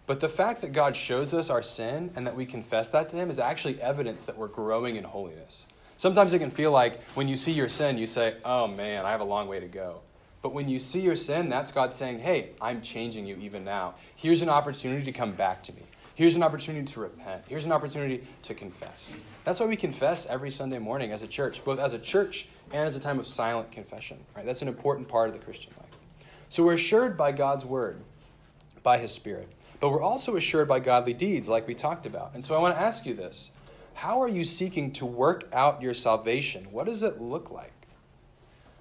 but 0.06 0.20
the 0.20 0.28
fact 0.28 0.60
that 0.60 0.72
God 0.72 0.94
shows 0.94 1.34
us 1.34 1.50
our 1.50 1.62
sin 1.62 2.10
and 2.16 2.26
that 2.26 2.36
we 2.36 2.46
confess 2.46 2.88
that 2.90 3.08
to 3.10 3.16
Him 3.16 3.30
is 3.30 3.38
actually 3.38 3.80
evidence 3.80 4.24
that 4.26 4.36
we're 4.36 4.48
growing 4.48 4.96
in 4.96 5.04
holiness. 5.04 5.66
Sometimes 5.96 6.32
it 6.32 6.38
can 6.38 6.50
feel 6.50 6.70
like 6.70 7.02
when 7.14 7.28
you 7.28 7.36
see 7.36 7.52
your 7.52 7.68
sin, 7.68 7.98
you 7.98 8.06
say, 8.06 8.36
Oh 8.44 8.66
man, 8.66 9.04
I 9.04 9.10
have 9.10 9.20
a 9.20 9.24
long 9.24 9.48
way 9.48 9.60
to 9.60 9.68
go. 9.68 10.00
But 10.42 10.54
when 10.54 10.68
you 10.68 10.80
see 10.80 11.00
your 11.00 11.16
sin, 11.16 11.48
that's 11.48 11.70
God 11.70 11.92
saying, 11.92 12.20
Hey, 12.20 12.50
I'm 12.60 12.80
changing 12.80 13.26
you 13.26 13.36
even 13.36 13.64
now. 13.64 13.94
Here's 14.16 14.42
an 14.42 14.48
opportunity 14.48 15.04
to 15.04 15.12
come 15.12 15.32
back 15.32 15.62
to 15.64 15.72
me. 15.72 15.82
Here's 16.14 16.34
an 16.34 16.42
opportunity 16.42 16.84
to 16.92 17.00
repent. 17.00 17.44
Here's 17.48 17.64
an 17.64 17.72
opportunity 17.72 18.26
to 18.42 18.54
confess. 18.54 19.14
That's 19.44 19.60
why 19.60 19.66
we 19.66 19.76
confess 19.76 20.26
every 20.26 20.50
Sunday 20.50 20.78
morning 20.78 21.12
as 21.12 21.22
a 21.22 21.26
church, 21.26 21.64
both 21.64 21.78
as 21.78 21.94
a 21.94 21.98
church 21.98 22.48
and 22.72 22.86
as 22.86 22.96
a 22.96 23.00
time 23.00 23.18
of 23.18 23.26
silent 23.26 23.72
confession. 23.72 24.18
Right? 24.36 24.44
That's 24.44 24.62
an 24.62 24.68
important 24.68 25.08
part 25.08 25.28
of 25.28 25.34
the 25.34 25.42
Christian 25.42 25.72
life. 25.78 25.88
So 26.48 26.64
we're 26.64 26.74
assured 26.74 27.16
by 27.16 27.32
God's 27.32 27.64
word, 27.64 28.02
by 28.82 28.98
his 28.98 29.12
spirit. 29.12 29.48
But 29.80 29.90
we're 29.90 30.02
also 30.02 30.36
assured 30.36 30.68
by 30.68 30.80
godly 30.80 31.14
deeds, 31.14 31.48
like 31.48 31.66
we 31.66 31.74
talked 31.74 32.04
about. 32.04 32.32
And 32.34 32.44
so 32.44 32.54
I 32.54 32.58
want 32.58 32.76
to 32.76 32.80
ask 32.80 33.06
you 33.06 33.14
this 33.14 33.50
How 33.94 34.20
are 34.20 34.28
you 34.28 34.44
seeking 34.44 34.92
to 34.92 35.06
work 35.06 35.48
out 35.52 35.80
your 35.80 35.94
salvation? 35.94 36.66
What 36.70 36.86
does 36.86 37.02
it 37.02 37.20
look 37.20 37.50
like? 37.50 37.72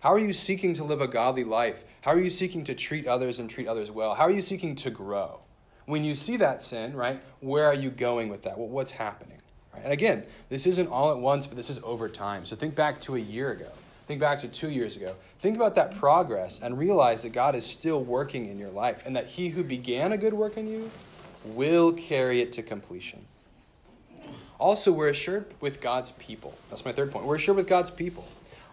How 0.02 0.14
are 0.14 0.20
you 0.20 0.32
seeking 0.32 0.74
to 0.76 0.84
live 0.86 1.02
a 1.02 1.08
godly 1.08 1.44
life? 1.44 1.84
How 2.02 2.12
are 2.12 2.22
you 2.22 2.30
seeking 2.30 2.64
to 2.66 2.74
treat 2.74 3.06
others 3.06 3.40
and 3.40 3.50
treat 3.50 3.68
others 3.68 3.92
well? 3.92 4.16
How 4.16 4.24
are 4.24 4.32
you 4.32 4.42
seeking 4.42 4.76
to 4.76 4.90
grow? 4.90 5.40
When 5.86 6.06
you 6.06 6.16
see 6.16 6.38
that 6.38 6.62
sin, 6.62 6.96
right, 6.96 7.22
where 7.42 7.66
are 7.66 7.74
you 7.74 7.90
going 7.90 8.30
with 8.30 8.44
that? 8.44 8.58
Well, 8.58 8.70
what's 8.70 8.92
happening? 8.92 9.40
Right? 9.74 9.84
And 9.84 9.92
again, 9.92 10.24
this 10.48 10.66
isn't 10.66 10.88
all 10.88 11.12
at 11.12 11.18
once, 11.18 11.48
but 11.48 11.58
this 11.58 11.70
is 11.70 11.80
over 11.84 12.08
time. 12.08 12.46
So 12.46 12.56
think 12.56 12.76
back 12.76 13.02
to 13.02 13.16
a 13.16 13.20
year 13.20 13.52
ago. 13.52 13.70
Think 14.08 14.22
back 14.22 14.40
to 14.40 14.48
two 14.48 14.70
years 14.70 14.96
ago. 14.96 15.16
Think 15.40 15.58
about 15.58 15.76
that 15.76 15.98
progress 15.98 16.62
and 16.62 16.78
realize 16.78 17.24
that 17.24 17.30
God 17.30 17.54
is 17.54 17.66
still 17.66 18.02
working 18.02 18.48
in 18.50 18.58
your 18.58 18.72
life 18.72 19.04
and 19.06 19.16
that 19.16 19.28
He 19.28 19.50
who 19.50 19.64
began 19.64 20.14
a 20.14 20.18
good 20.18 20.34
work 20.34 20.56
in 20.56 20.68
you 20.68 20.90
will 21.44 21.92
carry 21.92 22.42
it 22.42 22.54
to 22.54 22.64
completion. 22.64 23.26
Also, 24.60 24.92
we're 24.92 25.10
assured 25.10 25.54
with 25.60 25.82
God's 25.82 26.12
people. 26.12 26.54
That's 26.70 26.86
my 26.86 26.92
third 26.92 27.12
point. 27.12 27.26
We're 27.26 27.36
assured 27.36 27.58
with 27.58 27.68
God's 27.68 27.92
people. 27.92 28.26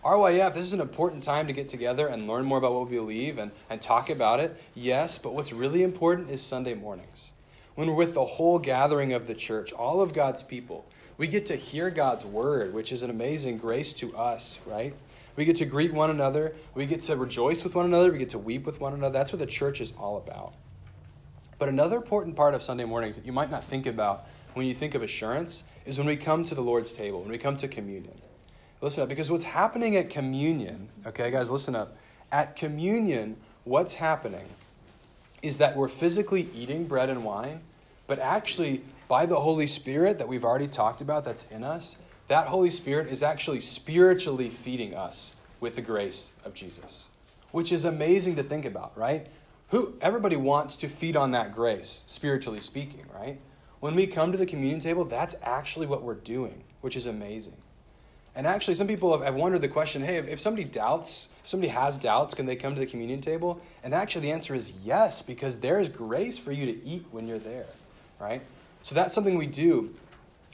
RYF, 0.06 0.54
this 0.54 0.62
is 0.62 0.72
an 0.72 0.80
important 0.80 1.24
time 1.24 1.48
to 1.48 1.52
get 1.52 1.66
together 1.66 2.06
and 2.06 2.28
learn 2.28 2.44
more 2.44 2.58
about 2.58 2.72
what 2.72 2.88
we 2.88 2.96
believe 2.96 3.38
and, 3.38 3.50
and 3.68 3.82
talk 3.82 4.08
about 4.08 4.38
it, 4.38 4.56
yes, 4.72 5.18
but 5.18 5.34
what's 5.34 5.52
really 5.52 5.82
important 5.82 6.30
is 6.30 6.40
Sunday 6.40 6.74
mornings. 6.74 7.32
When 7.74 7.88
we're 7.88 7.94
with 7.94 8.14
the 8.14 8.24
whole 8.24 8.60
gathering 8.60 9.12
of 9.12 9.26
the 9.26 9.34
church, 9.34 9.72
all 9.72 10.00
of 10.00 10.12
God's 10.12 10.44
people, 10.44 10.86
we 11.18 11.26
get 11.26 11.44
to 11.46 11.56
hear 11.56 11.90
God's 11.90 12.24
word, 12.24 12.72
which 12.72 12.92
is 12.92 13.02
an 13.02 13.10
amazing 13.10 13.58
grace 13.58 13.92
to 13.94 14.16
us, 14.16 14.60
right? 14.64 14.94
We 15.34 15.44
get 15.44 15.56
to 15.56 15.64
greet 15.64 15.92
one 15.92 16.10
another. 16.10 16.54
We 16.76 16.86
get 16.86 17.00
to 17.00 17.16
rejoice 17.16 17.64
with 17.64 17.74
one 17.74 17.86
another. 17.86 18.12
We 18.12 18.18
get 18.18 18.30
to 18.30 18.38
weep 18.38 18.64
with 18.64 18.80
one 18.80 18.92
another. 18.92 19.12
That's 19.12 19.32
what 19.32 19.40
the 19.40 19.46
church 19.46 19.80
is 19.80 19.92
all 19.98 20.18
about. 20.18 20.54
But 21.58 21.68
another 21.68 21.96
important 21.96 22.36
part 22.36 22.54
of 22.54 22.62
Sunday 22.62 22.84
mornings 22.84 23.16
that 23.16 23.26
you 23.26 23.32
might 23.32 23.50
not 23.50 23.64
think 23.64 23.86
about 23.86 24.28
when 24.54 24.66
you 24.66 24.74
think 24.74 24.94
of 24.94 25.02
assurance 25.02 25.64
is 25.84 25.98
when 25.98 26.06
we 26.06 26.14
come 26.14 26.44
to 26.44 26.54
the 26.54 26.62
Lord's 26.62 26.92
table, 26.92 27.22
when 27.22 27.32
we 27.32 27.38
come 27.38 27.56
to 27.56 27.66
communion. 27.66 28.20
Listen 28.86 29.02
up, 29.02 29.08
because 29.08 29.32
what's 29.32 29.42
happening 29.42 29.96
at 29.96 30.08
communion, 30.10 30.88
okay, 31.04 31.32
guys, 31.32 31.50
listen 31.50 31.74
up. 31.74 31.96
At 32.30 32.54
communion, 32.54 33.36
what's 33.64 33.94
happening 33.94 34.46
is 35.42 35.58
that 35.58 35.76
we're 35.76 35.88
physically 35.88 36.48
eating 36.54 36.86
bread 36.86 37.10
and 37.10 37.24
wine, 37.24 37.62
but 38.06 38.20
actually, 38.20 38.84
by 39.08 39.26
the 39.26 39.40
Holy 39.40 39.66
Spirit 39.66 40.20
that 40.20 40.28
we've 40.28 40.44
already 40.44 40.68
talked 40.68 41.00
about 41.00 41.24
that's 41.24 41.46
in 41.50 41.64
us, 41.64 41.96
that 42.28 42.46
Holy 42.46 42.70
Spirit 42.70 43.08
is 43.08 43.24
actually 43.24 43.60
spiritually 43.60 44.48
feeding 44.50 44.94
us 44.94 45.34
with 45.58 45.74
the 45.74 45.82
grace 45.82 46.30
of 46.44 46.54
Jesus, 46.54 47.08
which 47.50 47.72
is 47.72 47.84
amazing 47.84 48.36
to 48.36 48.44
think 48.44 48.64
about, 48.64 48.96
right? 48.96 49.26
Who 49.70 49.94
everybody 50.00 50.36
wants 50.36 50.76
to 50.76 50.88
feed 50.88 51.16
on 51.16 51.32
that 51.32 51.56
grace, 51.56 52.04
spiritually 52.06 52.60
speaking, 52.60 53.06
right? 53.12 53.40
when 53.80 53.94
we 53.94 54.06
come 54.06 54.32
to 54.32 54.38
the 54.38 54.46
communion 54.46 54.80
table, 54.80 55.04
that's 55.04 55.36
actually 55.42 55.86
what 55.86 56.02
we're 56.02 56.14
doing, 56.14 56.64
which 56.80 56.96
is 56.96 57.06
amazing. 57.06 57.56
And 58.36 58.46
actually, 58.46 58.74
some 58.74 58.86
people 58.86 59.12
have, 59.12 59.22
have 59.22 59.34
wondered 59.34 59.62
the 59.62 59.68
question 59.68 60.02
hey, 60.02 60.18
if, 60.18 60.28
if 60.28 60.40
somebody 60.40 60.64
doubts, 60.64 61.28
if 61.42 61.48
somebody 61.48 61.70
has 61.70 61.96
doubts, 61.96 62.34
can 62.34 62.44
they 62.44 62.54
come 62.54 62.74
to 62.74 62.80
the 62.80 62.86
communion 62.86 63.20
table? 63.20 63.60
And 63.82 63.94
actually, 63.94 64.22
the 64.22 64.32
answer 64.32 64.54
is 64.54 64.72
yes, 64.84 65.22
because 65.22 65.58
there 65.58 65.80
is 65.80 65.88
grace 65.88 66.38
for 66.38 66.52
you 66.52 66.66
to 66.66 66.84
eat 66.84 67.06
when 67.10 67.26
you're 67.26 67.38
there, 67.38 67.66
right? 68.20 68.42
So 68.82 68.94
that's 68.94 69.14
something 69.14 69.38
we 69.38 69.46
do 69.46 69.94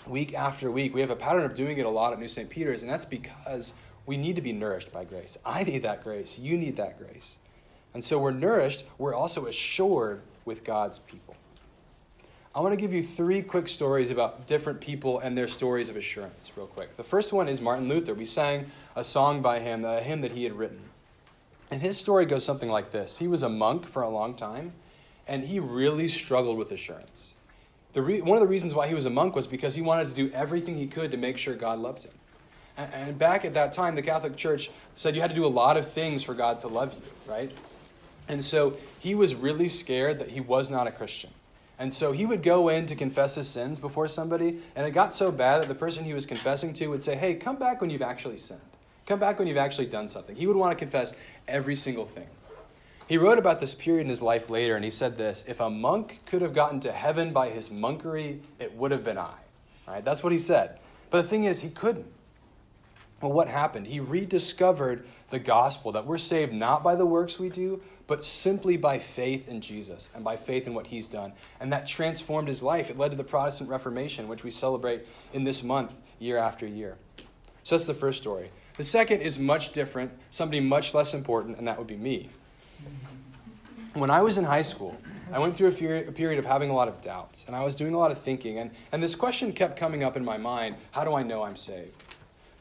week 0.06 0.32
after 0.32 0.70
week. 0.70 0.94
We 0.94 1.00
have 1.00 1.10
a 1.10 1.16
pattern 1.16 1.44
of 1.44 1.54
doing 1.54 1.76
it 1.76 1.84
a 1.84 1.90
lot 1.90 2.12
at 2.12 2.20
New 2.20 2.28
St. 2.28 2.48
Peter's, 2.48 2.82
and 2.82 2.90
that's 2.90 3.04
because 3.04 3.72
we 4.06 4.16
need 4.16 4.36
to 4.36 4.42
be 4.42 4.52
nourished 4.52 4.92
by 4.92 5.04
grace. 5.04 5.36
I 5.44 5.64
need 5.64 5.82
that 5.82 6.04
grace. 6.04 6.38
You 6.38 6.56
need 6.56 6.76
that 6.76 6.98
grace. 6.98 7.36
And 7.94 8.02
so 8.02 8.18
we're 8.18 8.30
nourished, 8.30 8.84
we're 8.96 9.14
also 9.14 9.46
assured 9.46 10.22
with 10.44 10.64
God's 10.64 11.00
people. 11.00 11.36
I 12.54 12.60
want 12.60 12.72
to 12.72 12.76
give 12.76 12.92
you 12.92 13.02
three 13.02 13.40
quick 13.40 13.66
stories 13.66 14.10
about 14.10 14.46
different 14.46 14.78
people 14.78 15.20
and 15.20 15.36
their 15.36 15.48
stories 15.48 15.88
of 15.88 15.96
assurance, 15.96 16.50
real 16.54 16.66
quick. 16.66 16.98
The 16.98 17.02
first 17.02 17.32
one 17.32 17.48
is 17.48 17.62
Martin 17.62 17.88
Luther. 17.88 18.12
We 18.12 18.26
sang 18.26 18.70
a 18.94 19.02
song 19.02 19.40
by 19.40 19.60
him, 19.60 19.86
a 19.86 20.00
hymn 20.00 20.20
that 20.20 20.32
he 20.32 20.44
had 20.44 20.52
written. 20.52 20.80
And 21.70 21.80
his 21.80 21.96
story 21.96 22.26
goes 22.26 22.44
something 22.44 22.68
like 22.68 22.92
this 22.92 23.16
He 23.18 23.26
was 23.26 23.42
a 23.42 23.48
monk 23.48 23.86
for 23.86 24.02
a 24.02 24.10
long 24.10 24.34
time, 24.34 24.74
and 25.26 25.44
he 25.44 25.60
really 25.60 26.08
struggled 26.08 26.58
with 26.58 26.70
assurance. 26.72 27.32
Re- 27.94 28.20
one 28.20 28.36
of 28.36 28.42
the 28.42 28.48
reasons 28.48 28.74
why 28.74 28.86
he 28.86 28.94
was 28.94 29.06
a 29.06 29.10
monk 29.10 29.34
was 29.34 29.46
because 29.46 29.74
he 29.74 29.80
wanted 29.80 30.08
to 30.08 30.14
do 30.14 30.30
everything 30.34 30.74
he 30.74 30.86
could 30.86 31.10
to 31.10 31.16
make 31.16 31.38
sure 31.38 31.54
God 31.54 31.78
loved 31.78 32.04
him. 32.04 32.12
And, 32.76 32.92
and 32.92 33.18
back 33.18 33.46
at 33.46 33.54
that 33.54 33.72
time, 33.72 33.94
the 33.94 34.02
Catholic 34.02 34.36
Church 34.36 34.70
said 34.92 35.14
you 35.14 35.22
had 35.22 35.30
to 35.30 35.36
do 35.36 35.46
a 35.46 35.48
lot 35.48 35.78
of 35.78 35.90
things 35.90 36.22
for 36.22 36.34
God 36.34 36.60
to 36.60 36.68
love 36.68 36.92
you, 36.92 37.32
right? 37.32 37.50
And 38.28 38.44
so 38.44 38.76
he 38.98 39.14
was 39.14 39.34
really 39.34 39.70
scared 39.70 40.18
that 40.18 40.28
he 40.28 40.40
was 40.40 40.68
not 40.68 40.86
a 40.86 40.90
Christian. 40.90 41.30
And 41.78 41.92
so 41.92 42.12
he 42.12 42.26
would 42.26 42.42
go 42.42 42.68
in 42.68 42.86
to 42.86 42.94
confess 42.94 43.34
his 43.34 43.48
sins 43.48 43.78
before 43.78 44.06
somebody, 44.06 44.60
and 44.76 44.86
it 44.86 44.92
got 44.92 45.12
so 45.12 45.32
bad 45.32 45.62
that 45.62 45.68
the 45.68 45.74
person 45.74 46.04
he 46.04 46.14
was 46.14 46.26
confessing 46.26 46.72
to 46.74 46.86
would 46.88 47.02
say, 47.02 47.16
Hey, 47.16 47.34
come 47.34 47.56
back 47.56 47.80
when 47.80 47.90
you've 47.90 48.02
actually 48.02 48.38
sinned. 48.38 48.60
Come 49.06 49.18
back 49.18 49.38
when 49.38 49.48
you've 49.48 49.56
actually 49.56 49.86
done 49.86 50.08
something. 50.08 50.36
He 50.36 50.46
would 50.46 50.56
want 50.56 50.72
to 50.72 50.78
confess 50.78 51.14
every 51.48 51.74
single 51.74 52.06
thing. 52.06 52.26
He 53.08 53.18
wrote 53.18 53.38
about 53.38 53.60
this 53.60 53.74
period 53.74 54.02
in 54.02 54.08
his 54.08 54.22
life 54.22 54.48
later, 54.48 54.76
and 54.76 54.84
he 54.84 54.90
said 54.90 55.18
this 55.18 55.44
If 55.48 55.60
a 55.60 55.68
monk 55.68 56.20
could 56.24 56.42
have 56.42 56.54
gotten 56.54 56.80
to 56.80 56.92
heaven 56.92 57.32
by 57.32 57.50
his 57.50 57.68
monkery, 57.68 58.40
it 58.58 58.74
would 58.76 58.90
have 58.90 59.04
been 59.04 59.18
I. 59.18 59.34
Right? 59.86 60.04
That's 60.04 60.22
what 60.22 60.32
he 60.32 60.38
said. 60.38 60.78
But 61.10 61.22
the 61.22 61.28
thing 61.28 61.44
is, 61.44 61.60
he 61.60 61.68
couldn't. 61.68 62.06
Well, 63.20 63.32
what 63.32 63.48
happened? 63.48 63.86
He 63.86 64.00
rediscovered 64.00 65.06
the 65.30 65.38
gospel 65.38 65.92
that 65.92 66.06
we're 66.06 66.18
saved 66.18 66.52
not 66.52 66.82
by 66.82 66.94
the 66.94 67.06
works 67.06 67.38
we 67.38 67.48
do, 67.48 67.82
but 68.06 68.24
simply 68.24 68.76
by 68.76 68.98
faith 68.98 69.48
in 69.48 69.60
Jesus 69.60 70.10
and 70.14 70.24
by 70.24 70.36
faith 70.36 70.66
in 70.66 70.74
what 70.74 70.86
he's 70.86 71.08
done. 71.08 71.32
And 71.60 71.72
that 71.72 71.86
transformed 71.86 72.48
his 72.48 72.62
life. 72.62 72.90
It 72.90 72.98
led 72.98 73.10
to 73.12 73.16
the 73.16 73.24
Protestant 73.24 73.70
Reformation, 73.70 74.28
which 74.28 74.44
we 74.44 74.50
celebrate 74.50 75.06
in 75.32 75.44
this 75.44 75.62
month, 75.62 75.94
year 76.18 76.36
after 76.36 76.66
year. 76.66 76.96
So 77.62 77.76
that's 77.76 77.86
the 77.86 77.94
first 77.94 78.20
story. 78.20 78.50
The 78.76 78.82
second 78.82 79.20
is 79.20 79.38
much 79.38 79.72
different, 79.72 80.10
somebody 80.30 80.60
much 80.60 80.94
less 80.94 81.14
important, 81.14 81.58
and 81.58 81.68
that 81.68 81.78
would 81.78 81.86
be 81.86 81.96
me. 81.96 82.30
When 83.94 84.10
I 84.10 84.22
was 84.22 84.38
in 84.38 84.44
high 84.44 84.62
school, 84.62 84.96
I 85.30 85.38
went 85.38 85.56
through 85.56 85.68
a, 85.68 86.12
period 86.12 86.38
of 86.38 86.46
having 86.46 86.70
a 86.70 86.74
lot 86.74 86.88
of 86.88 87.00
doubts, 87.02 87.44
and 87.46 87.54
I 87.54 87.62
was 87.62 87.76
doing 87.76 87.94
a 87.94 87.98
lot 87.98 88.10
of 88.10 88.18
thinking, 88.18 88.58
and, 88.58 88.70
and 88.90 89.02
this 89.02 89.14
question 89.14 89.52
kept 89.52 89.78
coming 89.78 90.02
up 90.02 90.16
in 90.16 90.24
my 90.24 90.38
mind 90.38 90.76
how 90.90 91.04
do 91.04 91.14
I 91.14 91.22
know 91.22 91.42
I'm 91.42 91.56
saved? 91.56 92.02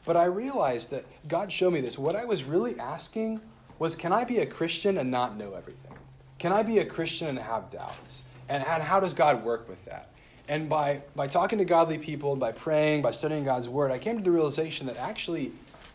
But 0.04 0.16
I 0.16 0.24
realized 0.24 0.90
that 0.90 1.04
God 1.28 1.50
showed 1.52 1.72
me 1.72 1.80
this. 1.80 1.98
What 1.98 2.16
I 2.16 2.24
was 2.24 2.44
really 2.44 2.78
asking 2.78 3.40
was 3.82 3.96
can 3.96 4.12
I 4.12 4.22
be 4.22 4.38
a 4.38 4.46
Christian 4.46 4.96
and 4.96 5.10
not 5.10 5.36
know 5.36 5.54
everything? 5.54 5.90
Can 6.38 6.52
I 6.52 6.62
be 6.62 6.78
a 6.78 6.84
Christian 6.84 7.26
and 7.26 7.36
have 7.36 7.68
doubts? 7.68 8.22
And, 8.48 8.64
and 8.64 8.80
how 8.80 9.00
does 9.00 9.12
God 9.12 9.42
work 9.42 9.68
with 9.68 9.84
that? 9.86 10.10
And 10.46 10.68
by, 10.68 11.02
by 11.16 11.26
talking 11.26 11.58
to 11.58 11.64
godly 11.64 11.98
people, 11.98 12.36
by 12.36 12.52
praying, 12.52 13.02
by 13.02 13.10
studying 13.10 13.42
God's 13.42 13.68
word, 13.68 13.90
I 13.90 13.98
came 13.98 14.16
to 14.16 14.22
the 14.22 14.30
realization 14.30 14.86
that 14.86 14.96
actually, 14.98 15.50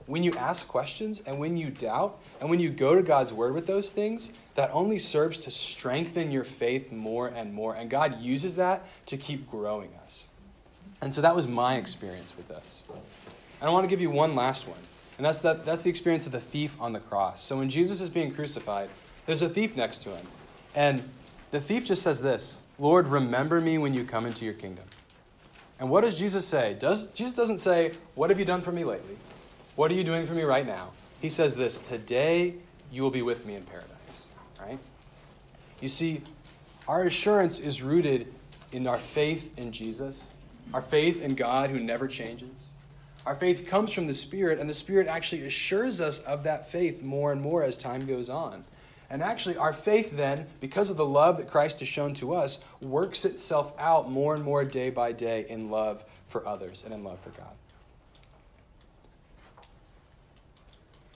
when 0.05 0.21
you 0.21 0.33
ask 0.33 0.67
questions 0.67 1.21
and 1.25 1.39
when 1.39 1.55
you 1.55 1.69
doubt 1.69 2.19
and 2.41 2.49
when 2.49 2.59
you 2.59 2.71
go 2.71 2.93
to 2.93 3.01
God's 3.01 3.31
word 3.31 3.53
with 3.53 3.67
those 3.67 3.89
things, 3.89 4.31
that 4.55 4.69
only 4.73 4.99
serves 4.99 5.39
to 5.39 5.49
strengthen 5.49 6.29
your 6.29 6.43
faith 6.43 6.91
more 6.91 7.29
and 7.29 7.53
more. 7.53 7.73
And 7.73 7.89
God 7.89 8.19
uses 8.19 8.55
that 8.55 8.85
to 9.05 9.15
keep 9.15 9.49
growing 9.49 9.91
us. 10.05 10.25
And 11.01 11.15
so 11.15 11.21
that 11.21 11.33
was 11.33 11.47
my 11.47 11.75
experience 11.77 12.35
with 12.35 12.49
this. 12.49 12.81
And 13.61 13.69
I 13.69 13.71
want 13.71 13.85
to 13.85 13.89
give 13.89 14.01
you 14.01 14.09
one 14.09 14.35
last 14.35 14.67
one. 14.67 14.79
And 15.17 15.25
that's, 15.25 15.39
that, 15.39 15.65
that's 15.65 15.81
the 15.81 15.89
experience 15.89 16.25
of 16.25 16.31
the 16.31 16.39
thief 16.39 16.79
on 16.79 16.93
the 16.93 16.99
cross. 16.99 17.41
So 17.41 17.57
when 17.57 17.69
Jesus 17.69 18.01
is 18.01 18.09
being 18.09 18.33
crucified, 18.33 18.89
there's 19.25 19.41
a 19.41 19.49
thief 19.49 19.75
next 19.75 19.99
to 20.03 20.09
him. 20.11 20.25
And 20.75 21.09
the 21.51 21.59
thief 21.59 21.85
just 21.85 22.03
says 22.03 22.21
this 22.21 22.61
Lord, 22.77 23.07
remember 23.07 23.59
me 23.59 23.77
when 23.77 23.93
you 23.93 24.03
come 24.03 24.25
into 24.25 24.45
your 24.45 24.53
kingdom. 24.53 24.85
And 25.79 25.89
what 25.89 26.01
does 26.03 26.17
Jesus 26.17 26.45
say? 26.45 26.75
Does, 26.79 27.07
Jesus 27.07 27.35
doesn't 27.35 27.59
say, 27.59 27.93
What 28.15 28.29
have 28.29 28.39
you 28.39 28.45
done 28.45 28.61
for 28.61 28.71
me 28.71 28.83
lately? 28.83 29.17
What 29.75 29.91
are 29.91 29.95
you 29.95 30.03
doing 30.03 30.25
for 30.25 30.33
me 30.33 30.43
right 30.43 30.65
now? 30.65 30.91
He 31.19 31.29
says 31.29 31.55
this 31.55 31.77
Today 31.79 32.55
you 32.91 33.01
will 33.01 33.11
be 33.11 33.23
with 33.23 33.45
me 33.45 33.55
in 33.55 33.63
paradise. 33.63 33.91
Right? 34.59 34.79
You 35.81 35.89
see, 35.89 36.21
our 36.87 37.03
assurance 37.03 37.59
is 37.59 37.81
rooted 37.81 38.33
in 38.71 38.87
our 38.87 38.97
faith 38.97 39.57
in 39.57 39.71
Jesus, 39.71 40.31
our 40.73 40.81
faith 40.81 41.21
in 41.21 41.35
God 41.35 41.69
who 41.69 41.79
never 41.79 42.07
changes 42.07 42.66
our 43.27 43.35
faith 43.35 43.67
comes 43.67 43.91
from 43.91 44.07
the 44.07 44.13
Spirit, 44.13 44.57
and 44.57 44.69
the 44.69 44.73
Spirit 44.73 45.07
actually 45.07 45.45
assures 45.45 45.99
us 45.99 46.19
of 46.21 46.43
that 46.43 46.71
faith 46.71 47.03
more 47.03 47.33
and 47.33 47.41
more 47.41 47.61
as 47.61 47.75
time 47.75 48.05
goes 48.05 48.29
on. 48.29 48.63
And 49.09 49.21
actually, 49.21 49.57
our 49.57 49.73
faith 49.73 50.15
then, 50.15 50.47
because 50.61 50.89
of 50.89 50.95
the 50.95 51.05
love 51.05 51.35
that 51.37 51.49
Christ 51.49 51.79
has 51.79 51.89
shown 51.89 52.13
to 52.15 52.33
us, 52.33 52.59
works 52.79 53.25
itself 53.25 53.73
out 53.77 54.09
more 54.09 54.33
and 54.33 54.45
more 54.45 54.63
day 54.63 54.89
by 54.89 55.11
day 55.11 55.45
in 55.49 55.69
love 55.69 56.05
for 56.29 56.47
others 56.47 56.83
and 56.85 56.93
in 56.93 57.03
love 57.03 57.19
for 57.19 57.31
God. 57.31 57.51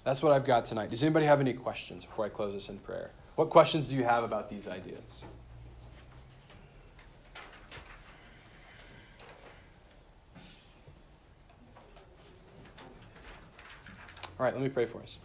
That's 0.04 0.22
what 0.22 0.34
I've 0.34 0.46
got 0.46 0.66
tonight. 0.66 0.90
Does 0.90 1.04
anybody 1.04 1.28
have 1.28 1.40
any 1.40 1.54
questions 1.54 2.04
before 2.04 2.26
I 2.26 2.30
close 2.30 2.54
this 2.54 2.68
in 2.68 2.78
prayer? 2.80 3.12
What 3.36 3.50
questions 3.50 3.88
do 3.88 3.96
you 3.96 4.04
have 4.04 4.26
about 4.26 4.50
these 4.50 4.68
ideas? 4.68 5.24
All 14.42 14.46
right, 14.46 14.56
let 14.56 14.64
me 14.64 14.70
pray 14.70 14.88
for 14.88 15.00
us. 15.04 15.18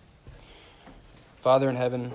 Father 1.41 1.71
in 1.71 1.77
heaven, 1.77 2.13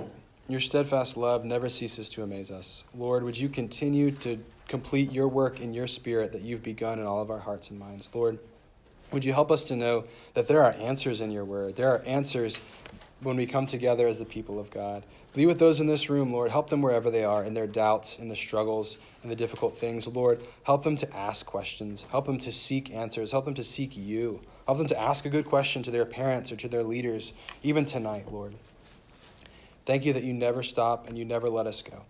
your 0.48 0.60
steadfast 0.60 1.18
love 1.18 1.44
never 1.44 1.68
ceases 1.68 2.12
to 2.12 2.22
amaze 2.22 2.52
us. 2.52 2.84
Lord, 2.96 3.24
would 3.24 3.36
you 3.36 3.50
continue 3.50 4.12
to 4.18 4.38
complete 4.68 5.12
your 5.12 5.28
work 5.28 5.60
in 5.60 5.74
your 5.74 5.88
spirit 5.88 6.32
that 6.32 6.44
you've 6.44 6.62
begun 6.62 7.00
in 7.00 7.08
all 7.08 7.20
of 7.20 7.32
our 7.32 7.40
hearts 7.40 7.72
and 7.72 7.80
minds? 7.80 8.08
Lord, 8.14 8.38
would 9.12 9.26
you 9.26 9.34
help 9.34 9.50
us 9.50 9.64
to 9.64 9.76
know 9.76 10.04
that 10.36 10.48
there 10.48 10.62
are 10.64 10.74
answers 10.74 11.22
in 11.22 11.32
your 11.32 11.44
word? 11.44 11.76
There 11.76 11.90
are 11.90 12.04
answers 12.06 12.62
when 13.22 13.36
we 13.36 13.48
come 13.48 13.66
together 13.66 14.08
as 14.08 14.20
the 14.20 14.26
people 14.26 14.60
of 14.60 14.70
God. 14.70 15.04
Be 15.34 15.48
with 15.48 15.58
those 15.58 15.80
in 15.80 15.88
this 15.88 16.08
room, 16.08 16.32
Lord. 16.32 16.52
Help 16.52 16.70
them 16.70 16.84
wherever 16.84 17.10
they 17.10 17.24
are 17.24 17.44
in 17.44 17.56
their 17.56 17.66
doubts, 17.66 18.20
in 18.20 18.30
the 18.30 18.36
struggles, 18.36 19.00
in 19.24 19.30
the 19.30 19.36
difficult 19.36 19.76
things. 19.76 20.06
Lord, 20.06 20.40
help 20.66 20.84
them 20.84 20.98
to 20.98 21.16
ask 21.16 21.48
questions. 21.48 22.06
Help 22.12 22.28
them 22.28 22.38
to 22.38 22.52
seek 22.52 22.92
answers. 22.92 23.32
Help 23.32 23.46
them 23.46 23.56
to 23.56 23.64
seek 23.64 23.98
you. 23.98 24.42
Help 24.72 24.78
them 24.78 24.88
to 24.88 25.02
ask 25.02 25.26
a 25.26 25.30
good 25.30 25.48
question 25.48 25.84
to 25.84 25.92
their 25.92 26.06
parents 26.06 26.50
or 26.50 26.56
to 26.56 26.70
their 26.70 26.82
leaders, 26.82 27.34
even 27.62 27.84
tonight, 27.84 28.32
Lord. 28.32 28.56
Thank 29.86 30.06
you 30.06 30.14
that 30.14 30.24
you 30.24 30.32
never 30.32 30.64
stop 30.64 31.10
and 31.10 31.18
you 31.18 31.26
never 31.26 31.50
let 31.50 31.68
us 31.68 31.82
go. 31.82 32.04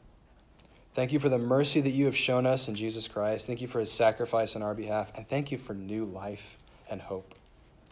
Thank 0.93 1.11
you 1.11 1.17
for 1.17 1.27
the 1.27 1.39
mercy 1.39 1.81
that 1.81 1.89
you 1.89 2.05
have 2.05 2.15
shown 2.15 2.45
us 2.45 2.67
in 2.67 2.75
Jesus 2.75 3.07
Christ. 3.07 3.47
Thank 3.47 3.61
you 3.61 3.67
for 3.67 3.79
his 3.79 3.91
sacrifice 3.91 4.55
on 4.55 4.61
our 4.61 4.75
behalf. 4.75 5.11
And 5.15 5.27
thank 5.27 5.51
you 5.51 5.57
for 5.57 5.73
new 5.73 6.05
life 6.05 6.55
and 6.87 7.01
hope. 7.01 7.33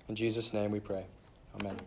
In 0.08 0.16
Jesus' 0.16 0.54
name 0.54 0.70
we 0.70 0.80
pray. 0.80 1.08
Amen. 1.60 1.80